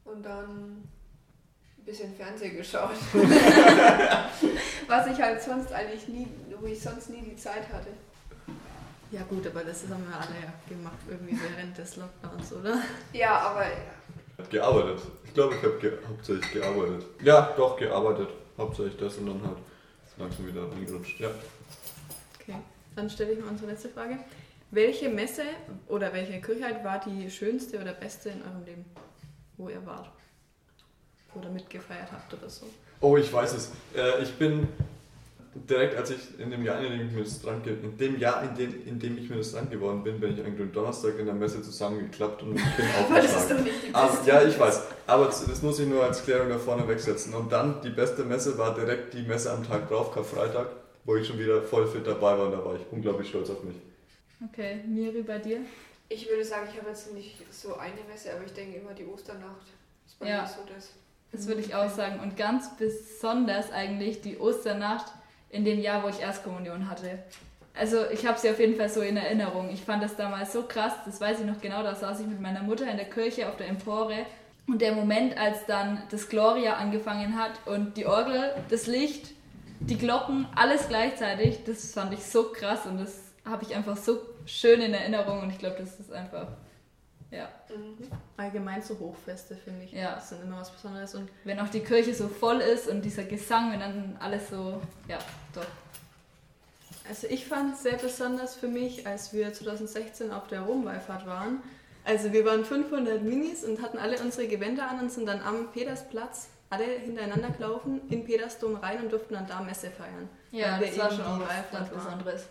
und 0.06 0.24
dann 0.24 0.84
ein 1.78 1.86
bisschen 1.86 2.14
Fernsehen 2.16 2.58
geschaut. 2.58 2.92
Was 4.88 5.08
ich 5.08 5.22
halt 5.22 5.42
sonst 5.42 5.72
eigentlich 5.74 6.08
nie, 6.08 6.28
wo 6.60 6.66
ich 6.68 6.80
sonst 6.82 7.10
nie 7.10 7.22
die 7.22 7.36
Zeit 7.36 7.68
hatte. 7.72 7.90
Ja 9.12 9.24
gut, 9.24 9.48
aber 9.48 9.64
das 9.64 9.84
haben 9.90 10.06
wir 10.08 10.16
alle 10.16 10.36
ja 10.40 10.54
gemacht, 10.68 10.98
irgendwie 11.10 11.36
während 11.42 11.76
des 11.78 11.96
Lockdowns, 11.96 12.54
oder? 12.54 12.78
Ja, 13.12 13.40
aber 13.40 13.66
Hat 14.38 14.50
gearbeitet. 14.52 15.02
Ich 15.26 15.34
glaube, 15.34 15.56
ich 15.56 15.64
habe 15.64 15.78
ge 15.80 15.94
hauptsächlich 16.08 16.52
gearbeitet. 16.52 17.06
Ja, 17.24 17.54
doch, 17.58 17.78
gearbeitet. 17.78 18.30
Hauptsächlich 18.58 18.98
das 18.98 19.18
und 19.18 19.28
dann 19.28 19.42
halt 19.42 19.58
langsam 20.18 20.48
wieder 20.48 20.72
reingerutscht. 20.72 21.20
Ja. 21.20 21.30
Okay, 22.40 22.56
dann 22.96 23.10
stelle 23.10 23.32
ich 23.32 23.40
mal 23.40 23.50
unsere 23.50 23.72
letzte 23.72 23.90
Frage. 23.90 24.20
Welche 24.72 25.10
Messe 25.10 25.44
oder 25.88 26.14
welche 26.14 26.40
Kirche 26.42 26.66
halt 26.66 26.84
war 26.84 27.00
die 27.00 27.32
schönste 27.32 27.82
oder 27.82 27.94
beste 27.94 28.30
in 28.30 28.44
eurem 28.44 28.66
Leben, 28.66 28.86
wo 29.58 29.70
ihr 29.70 29.84
wart? 29.86 30.10
Oder 31.34 31.50
mitgefeiert 31.50 32.12
habt 32.12 32.32
oder 32.34 32.50
so? 32.50 32.68
Oh, 33.02 33.18
ich 33.18 33.32
weiß 33.32 33.54
es. 33.54 33.72
Äh, 33.96 34.22
ich 34.22 34.34
bin 34.34 34.68
direkt, 35.68 35.96
als 35.96 36.12
ich 36.12 36.40
in 36.40 36.52
dem 36.52 36.64
Jahr, 36.64 36.80
in 36.82 36.92
dem 36.98 37.08
ich 37.08 37.14
Ministrant 37.14 37.64
ge- 37.64 37.76
in 37.82 37.98
dem 37.98 38.20
Jahr, 38.20 38.44
in 38.44 38.56
dem, 38.56 38.88
in 38.88 39.00
dem 39.00 39.18
ich 39.18 39.30
Ministrant 39.30 39.72
geworden 39.72 40.04
bin, 40.04 40.20
bin 40.20 40.34
ich 40.34 40.40
eigentlich 40.46 40.62
am 40.62 40.72
Donnerstag 40.72 41.18
in 41.18 41.26
der 41.26 41.34
Messe 41.36 41.62
zusammengeklappt 41.62 42.44
und 42.44 42.56
bin 42.56 42.64
aber 43.10 43.16
das 43.22 43.26
ist 43.26 43.36
aufgeschlagen. 43.52 43.68
Aber, 43.94 44.12
beste. 44.12 44.30
ja, 44.30 44.42
ich 44.44 44.60
weiß. 44.60 44.82
Aber 45.08 45.26
das 45.26 45.46
das 45.46 45.62
muss 45.62 45.80
ich 45.80 45.88
nur 45.88 46.04
als 46.04 46.24
Klärung 46.24 46.50
da 46.50 46.58
vorne 46.60 46.88
wegsetzen. 46.88 47.34
Und 47.34 47.52
dann 47.52 47.82
die 47.82 47.90
beste 47.90 48.24
Messe 48.24 48.58
war 48.58 48.76
direkt 48.76 49.14
die 49.14 49.24
Messe 49.24 49.52
am 49.52 49.68
Tag 49.68 49.88
drauf, 49.90 50.14
Karfreitag, 50.14 50.68
wo 51.06 51.16
ich 51.16 51.28
schon 51.28 51.40
wieder 51.40 51.62
voll 51.62 51.88
fit 51.88 52.06
dabei 52.06 52.38
war 52.38 52.46
und 52.46 52.52
da 52.52 52.64
war 52.64 52.76
ich 52.76 52.82
unglaublich 52.92 53.30
stolz 53.30 53.50
auf 53.50 53.64
mich. 53.64 53.76
Okay, 54.52 54.82
Miri, 54.88 55.22
bei 55.24 55.40
dir? 55.40 55.60
Ich 56.08 56.28
würde 56.30 56.44
sagen, 56.46 56.68
ich 56.72 56.78
habe 56.80 56.90
jetzt 56.90 57.14
nicht 57.14 57.36
so 57.52 57.76
eine 57.78 58.02
Messe, 58.10 58.34
aber 58.34 58.46
ich 58.46 58.54
denke 58.54 58.78
immer 58.78 58.94
die 58.94 59.06
Osternacht 59.06 59.68
ist 60.06 60.18
bei 60.20 60.28
Ja. 60.30 60.42
mir 60.44 60.48
so 60.48 60.60
das. 60.74 60.90
Das 61.32 61.48
würde 61.48 61.62
ich 61.62 61.76
auch 61.76 61.90
sagen. 61.90 62.20
Und 62.22 62.36
ganz 62.38 62.76
besonders 62.78 63.72
eigentlich 63.72 64.22
die 64.22 64.40
Osternacht 64.40 65.12
in 65.50 65.66
dem 65.66 65.80
Jahr, 65.80 66.04
wo 66.04 66.10
ich 66.10 66.22
Erstkommunion 66.22 66.90
hatte. 66.90 67.20
Also 67.76 68.10
ich 68.12 68.26
habe 68.26 68.38
sie 68.38 68.50
auf 68.50 68.60
jeden 68.60 68.76
Fall 68.76 68.90
so 68.90 69.02
in 69.02 69.18
Erinnerung. 69.18 69.70
Ich 69.72 69.82
fand 69.82 70.04
das 70.04 70.16
damals 70.16 70.52
so 70.52 70.64
krass, 70.64 70.94
das 71.06 71.22
weiß 71.22 71.40
ich 71.40 71.46
noch 71.46 71.62
genau, 71.62 71.82
da 71.84 71.96
saß 71.96 72.20
ich 72.20 72.28
mit 72.28 72.42
meiner 72.42 72.62
Mutter 72.62 72.90
in 72.90 72.98
der 72.98 73.10
Kirche 73.10 73.48
auf 73.48 73.58
der 73.58 73.68
Empore. 73.68 74.26
Und 74.68 74.82
der 74.82 74.94
Moment, 74.94 75.38
als 75.38 75.66
dann 75.66 76.04
das 76.12 76.30
Gloria 76.30 76.76
angefangen 76.76 77.36
hat 77.36 77.52
und 77.66 77.98
die 77.98 78.06
Orgel, 78.06 78.54
das 78.70 78.86
Licht, 78.86 79.32
die 79.80 79.98
Glocken, 79.98 80.46
alles 80.56 80.88
gleichzeitig, 80.90 81.64
das 81.66 81.94
fand 81.94 82.14
ich 82.14 82.24
so 82.24 82.52
krass 82.52 82.86
und 82.86 83.00
das 83.00 83.32
habe 83.46 83.64
ich 83.64 83.76
einfach 83.76 83.98
so 83.98 84.20
schön 84.46 84.82
in 84.82 84.94
Erinnerung 84.94 85.42
und 85.42 85.50
ich 85.50 85.58
glaube, 85.58 85.78
das 85.80 86.00
ist 86.00 86.12
einfach, 86.12 86.48
ja. 87.32 87.50
Mhm. 87.70 88.10
Allgemein 88.38 88.82
so 88.82 88.98
Hochfeste, 88.98 89.56
finde 89.56 89.86
ich. 89.86 89.92
Ja. 89.92 90.16
Das 90.16 90.30
sind 90.30 90.44
immer 90.44 90.60
was 90.60 90.72
Besonderes. 90.72 91.14
Und 91.16 91.30
Wenn 91.44 91.60
auch 91.60 91.70
die 91.70 91.82
Kirche 91.82 92.14
so 92.14 92.28
voll 92.28 92.60
ist 92.62 92.88
und 92.88 93.04
dieser 93.04 93.24
Gesang, 93.24 93.72
wenn 93.72 93.80
dann 93.80 94.18
alles 94.20 94.50
so, 94.50 94.82
ja, 95.08 95.20
doch. 95.54 95.66
Also 97.08 97.28
ich 97.28 97.46
fand 97.48 97.76
es 97.76 97.84
sehr 97.84 97.98
besonders 97.98 98.56
für 98.56 98.68
mich, 98.68 99.08
als 99.08 99.34
wir 99.34 99.52
2016 99.52 100.32
auf 100.32 100.48
der 100.48 100.62
Romwallfahrt 100.62 101.26
waren. 101.26 101.62
Also 102.04 102.32
wir 102.34 102.46
waren 102.46 102.66
500 102.66 103.22
Minis 103.22 103.64
und 103.64 103.82
hatten 103.82 103.98
alle 103.98 104.20
unsere 104.20 104.48
Gewänder 104.48 104.90
an 104.90 105.00
und 105.00 105.12
sind 105.12 105.26
dann 105.28 105.42
am 105.42 105.72
Petersplatz 105.72 106.50
alle 106.70 106.86
hintereinander 106.86 107.50
gelaufen 107.50 108.02
in 108.10 108.26
Petersdom 108.26 108.76
rein 108.76 109.04
und 109.04 109.12
durften 109.12 109.34
dann 109.34 109.48
da 109.48 109.60
Messe 109.62 109.90
feiern. 109.90 110.30
Ja, 110.52 110.80
das 110.80 110.98
war 110.98 111.12
schon 111.12 111.22
auch 111.22 111.42
was. 111.72 111.90
Besonderes. 111.90 112.46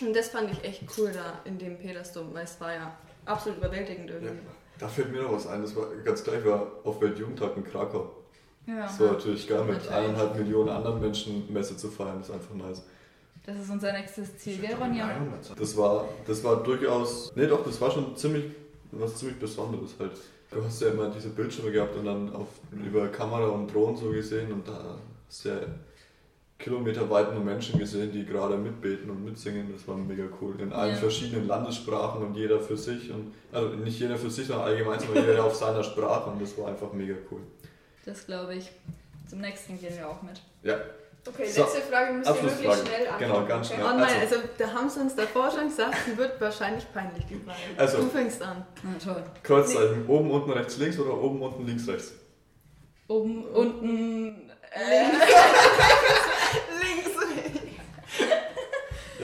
Und 0.00 0.14
das 0.14 0.28
fand 0.28 0.52
ich 0.52 0.64
echt 0.64 0.82
cool 0.96 1.12
da 1.12 1.40
in 1.44 1.58
dem 1.58 1.78
Petersdom, 1.78 2.32
weil 2.34 2.44
es 2.44 2.60
war 2.60 2.72
ja 2.72 2.96
absolut 3.28 3.58
überwältigend 3.58 4.10
Ja. 4.10 4.16
irgendwie. 4.16 4.46
Da 4.78 4.86
fällt 4.88 5.10
mir 5.12 5.22
noch 5.22 5.32
was 5.32 5.46
ein, 5.48 5.62
das 5.62 5.74
war 5.74 5.86
ganz 6.04 6.22
gleich, 6.22 6.44
war 6.44 6.66
auf 6.84 7.00
Weltjugendtag 7.00 7.56
in 7.56 7.64
Krakau. 7.64 8.12
Ja, 8.66 8.82
Das 8.82 9.00
war 9.00 9.12
natürlich 9.12 9.48
geil, 9.48 9.64
mit 9.64 9.88
eineinhalb 9.88 10.36
Millionen 10.36 10.68
anderen 10.68 11.00
Menschen 11.00 11.52
Messe 11.52 11.76
zu 11.76 11.88
feiern, 11.88 12.18
das 12.18 12.28
ist 12.28 12.34
einfach 12.34 12.54
nice. 12.54 12.82
das 13.44 13.58
ist 13.58 13.70
unser 13.70 13.92
nächstes 13.92 14.36
Ziel, 14.38 14.58
gell, 14.58 14.74
Ronja? 14.74 15.10
Das 15.58 15.76
war, 15.76 16.08
das 16.26 16.44
war 16.44 16.62
durchaus, 16.62 17.32
nee 17.34 17.46
doch, 17.46 17.64
das 17.64 17.80
war 17.80 17.90
schon 17.90 18.14
ziemlich, 18.14 18.44
was 18.92 19.16
ziemlich 19.16 19.38
Besonderes 19.38 19.94
halt. 19.98 20.12
Du 20.50 20.62
hast 20.64 20.80
ja 20.80 20.88
immer 20.90 21.10
diese 21.10 21.30
Bildschirme 21.30 21.72
gehabt 21.72 21.96
und 21.96 22.04
dann 22.04 22.32
auf, 22.34 22.46
über 22.72 23.08
Kamera 23.08 23.48
und 23.48 23.72
Drohnen 23.72 23.96
so 23.96 24.10
gesehen 24.10 24.52
und 24.52 24.68
da 24.68 24.96
hast 25.26 25.44
du 25.44 25.48
ja 25.50 25.56
kilometerweit 26.58 27.32
nur 27.34 27.42
Menschen 27.44 27.78
gesehen, 27.78 28.10
die 28.12 28.24
gerade 28.26 28.56
mitbeten 28.56 29.08
und 29.10 29.24
mitsingen. 29.24 29.72
Das 29.72 29.86
war 29.86 29.96
mega 29.96 30.24
cool. 30.40 30.60
In 30.60 30.72
allen 30.72 30.92
Ja. 30.94 30.98
verschiedenen 30.98 31.46
Landessprachen 31.46 32.22
und 32.26 32.34
jeder 32.34 32.60
für 32.60 32.76
sich. 32.76 33.10
Und, 33.12 33.32
also 33.52 33.68
nicht 33.70 33.98
jeder 34.00 34.16
für 34.16 34.28
sich, 34.30 34.46
sondern 34.46 34.66
allgemein, 34.66 34.98
sondern 34.98 35.24
jeder 35.24 35.44
auf 35.44 35.54
seiner 35.54 35.84
Sprache 35.84 36.30
und 36.30 36.42
das 36.42 36.56
war 36.58 36.68
einfach 36.68 36.92
mega 36.92 37.14
cool. 37.30 37.40
Das 38.04 38.26
glaube 38.26 38.56
ich. 38.56 38.70
Zum 39.28 39.40
nächsten 39.40 39.78
gehen 39.78 39.94
wir 39.96 40.08
auch 40.08 40.20
mit. 40.22 40.40
Ja, 40.62 40.76
Okay, 41.26 41.46
So, 41.46 41.62
letzte 41.62 41.80
Frage 41.82 42.12
müsst 42.14 42.30
ihr 42.30 42.36
wirklich 42.42 42.58
schnell 42.60 42.72
antworten. 43.08 43.18
Genau, 43.18 43.44
ganz 43.46 43.66
okay? 43.66 43.74
schnell. 43.76 43.86
Oh 43.92 43.98
nein, 43.98 44.20
Also- 44.20 44.36
also 44.36 44.48
da 44.56 44.72
haben 44.72 44.88
sie 44.88 45.00
uns 45.00 45.14
davor 45.14 45.50
schon 45.50 45.68
gesagt, 45.68 45.96
die 46.06 46.16
wird 46.16 46.40
wahrscheinlich 46.40 46.90
peinlich, 46.94 47.26
die 47.26 47.34
Frage. 47.34 47.58
Also- 47.76 47.98
du 47.98 48.08
fängst 48.08 48.40
an. 48.40 48.64
Na 48.82 48.90
toll. 49.12 49.22
Kreuzzeichen, 49.42 50.06
oben, 50.06 50.30
unten, 50.30 50.50
rechts, 50.52 50.78
links 50.78 50.98
oder 50.98 51.12
oben, 51.20 51.42
unten, 51.42 51.66
links, 51.66 51.86
rechts? 51.86 52.14
Oben, 53.08 53.44
unten. 53.44 54.50
Äh, 54.72 55.02
Links. 55.02 55.26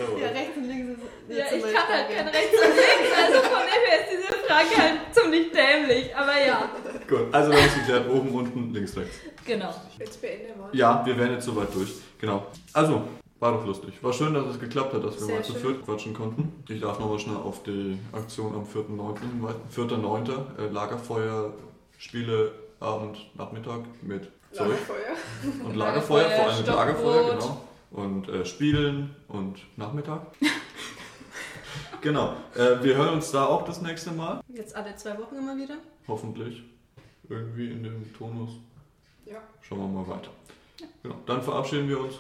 Jawohl. 0.07 0.21
Ja, 0.23 0.29
rechts 0.29 0.57
und 0.57 0.65
links 0.69 0.91
ist 1.29 1.39
ja, 1.39 1.45
ich 1.57 1.63
kann 1.75 1.89
halt 1.89 2.09
kein 2.09 2.29
rechts 2.29 2.53
und 2.55 2.75
links, 2.75 3.11
also 3.17 3.39
von 3.43 3.63
dem 3.63 3.83
her 3.89 4.01
ist 4.01 4.11
diese 4.13 4.39
Frage 4.47 4.77
halt 4.77 5.01
ziemlich 5.13 5.51
dämlich, 5.53 6.17
aber 6.17 6.47
ja. 6.47 6.71
Gut, 7.09 7.33
also 7.35 7.51
wir 7.51 7.59
haben 7.59 7.67
es 7.69 7.75
geklärt, 7.75 8.09
oben, 8.11 8.29
unten, 8.31 8.73
links, 8.75 8.97
rechts. 8.97 9.17
Genau. 9.45 9.75
Jetzt 9.99 10.21
beende 10.21 10.55
mal. 10.59 10.69
Ja, 10.73 11.03
wir 11.05 11.17
wären 11.19 11.33
jetzt 11.33 11.45
soweit 11.47 11.75
durch. 11.75 11.93
Genau. 12.19 12.47
Also, 12.73 13.03
war 13.41 13.53
doch 13.53 13.67
lustig. 13.67 13.93
War 14.03 14.13
schön, 14.13 14.33
dass 14.33 14.47
es 14.47 14.59
geklappt 14.59 14.95
hat, 14.95 15.05
dass 15.05 15.15
wir 15.17 15.27
Sehr 15.27 15.35
mal 15.37 15.45
zu 15.45 15.53
schön. 15.53 15.61
viert 15.63 15.85
quatschen 15.85 16.15
konnten. 16.15 16.65
Ich 16.69 16.81
darf 16.81 16.99
nochmal 16.99 17.19
schnell 17.19 17.37
auf 17.37 17.63
die 17.63 17.99
Aktion 18.13 18.55
am 18.55 18.65
4.9. 18.65 19.21
hinweisen. 19.21 19.61
4.9. 19.75 20.31
Äh, 20.59 20.69
Lagerfeuer, 20.73 21.53
Spiele, 21.99 22.53
Abend, 22.81 23.19
Nachmittag 23.35 23.81
mit 24.03 24.31
Zeug 24.53 24.69
Lagerfeuer. 24.69 25.65
und 25.67 25.77
Lagerfeuer, 25.77 26.31
vor 26.31 26.45
allem 26.47 26.57
mit 26.57 26.67
Stockbrot. 26.67 26.77
Lagerfeuer, 26.77 27.31
genau. 27.35 27.61
Und 27.95 28.29
äh, 28.29 28.45
Spielen 28.45 29.15
und 29.29 29.61
Nachmittag. 29.77 30.27
genau. 32.01 32.35
Äh, 32.57 32.83
wir 32.83 32.97
hören 32.97 33.15
uns 33.15 33.31
da 33.31 33.47
auch 33.47 33.65
das 33.65 33.81
nächste 33.81 34.11
Mal. 34.11 34.41
Jetzt 34.49 34.75
alle 34.75 34.97
zwei 34.97 35.17
Wochen 35.17 35.37
immer 35.37 35.57
wieder. 35.57 35.77
Hoffentlich. 36.09 36.65
Irgendwie 37.29 37.71
in 37.71 37.85
dem 37.85 38.13
Tonus. 38.13 38.51
Ja. 39.25 39.37
Schauen 39.63 39.79
wir 39.79 40.03
mal 40.03 40.09
weiter. 40.09 40.31
Genau. 41.05 41.15
Dann 41.25 41.41
verabschieden 41.41 41.89
wir 41.89 42.01
uns. 42.01 42.17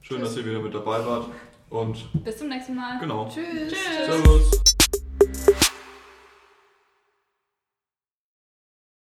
Schön, 0.00 0.22
dass 0.22 0.34
ihr 0.34 0.46
wieder 0.46 0.60
mit 0.60 0.74
dabei 0.74 1.04
wart. 1.04 1.26
Und 1.68 2.08
Bis 2.24 2.38
zum 2.38 2.48
nächsten 2.48 2.74
Mal. 2.74 2.98
genau. 2.98 3.28
Tschüss. 3.28 3.70
Tschüss. 3.70 4.06
Servus. 4.06 4.67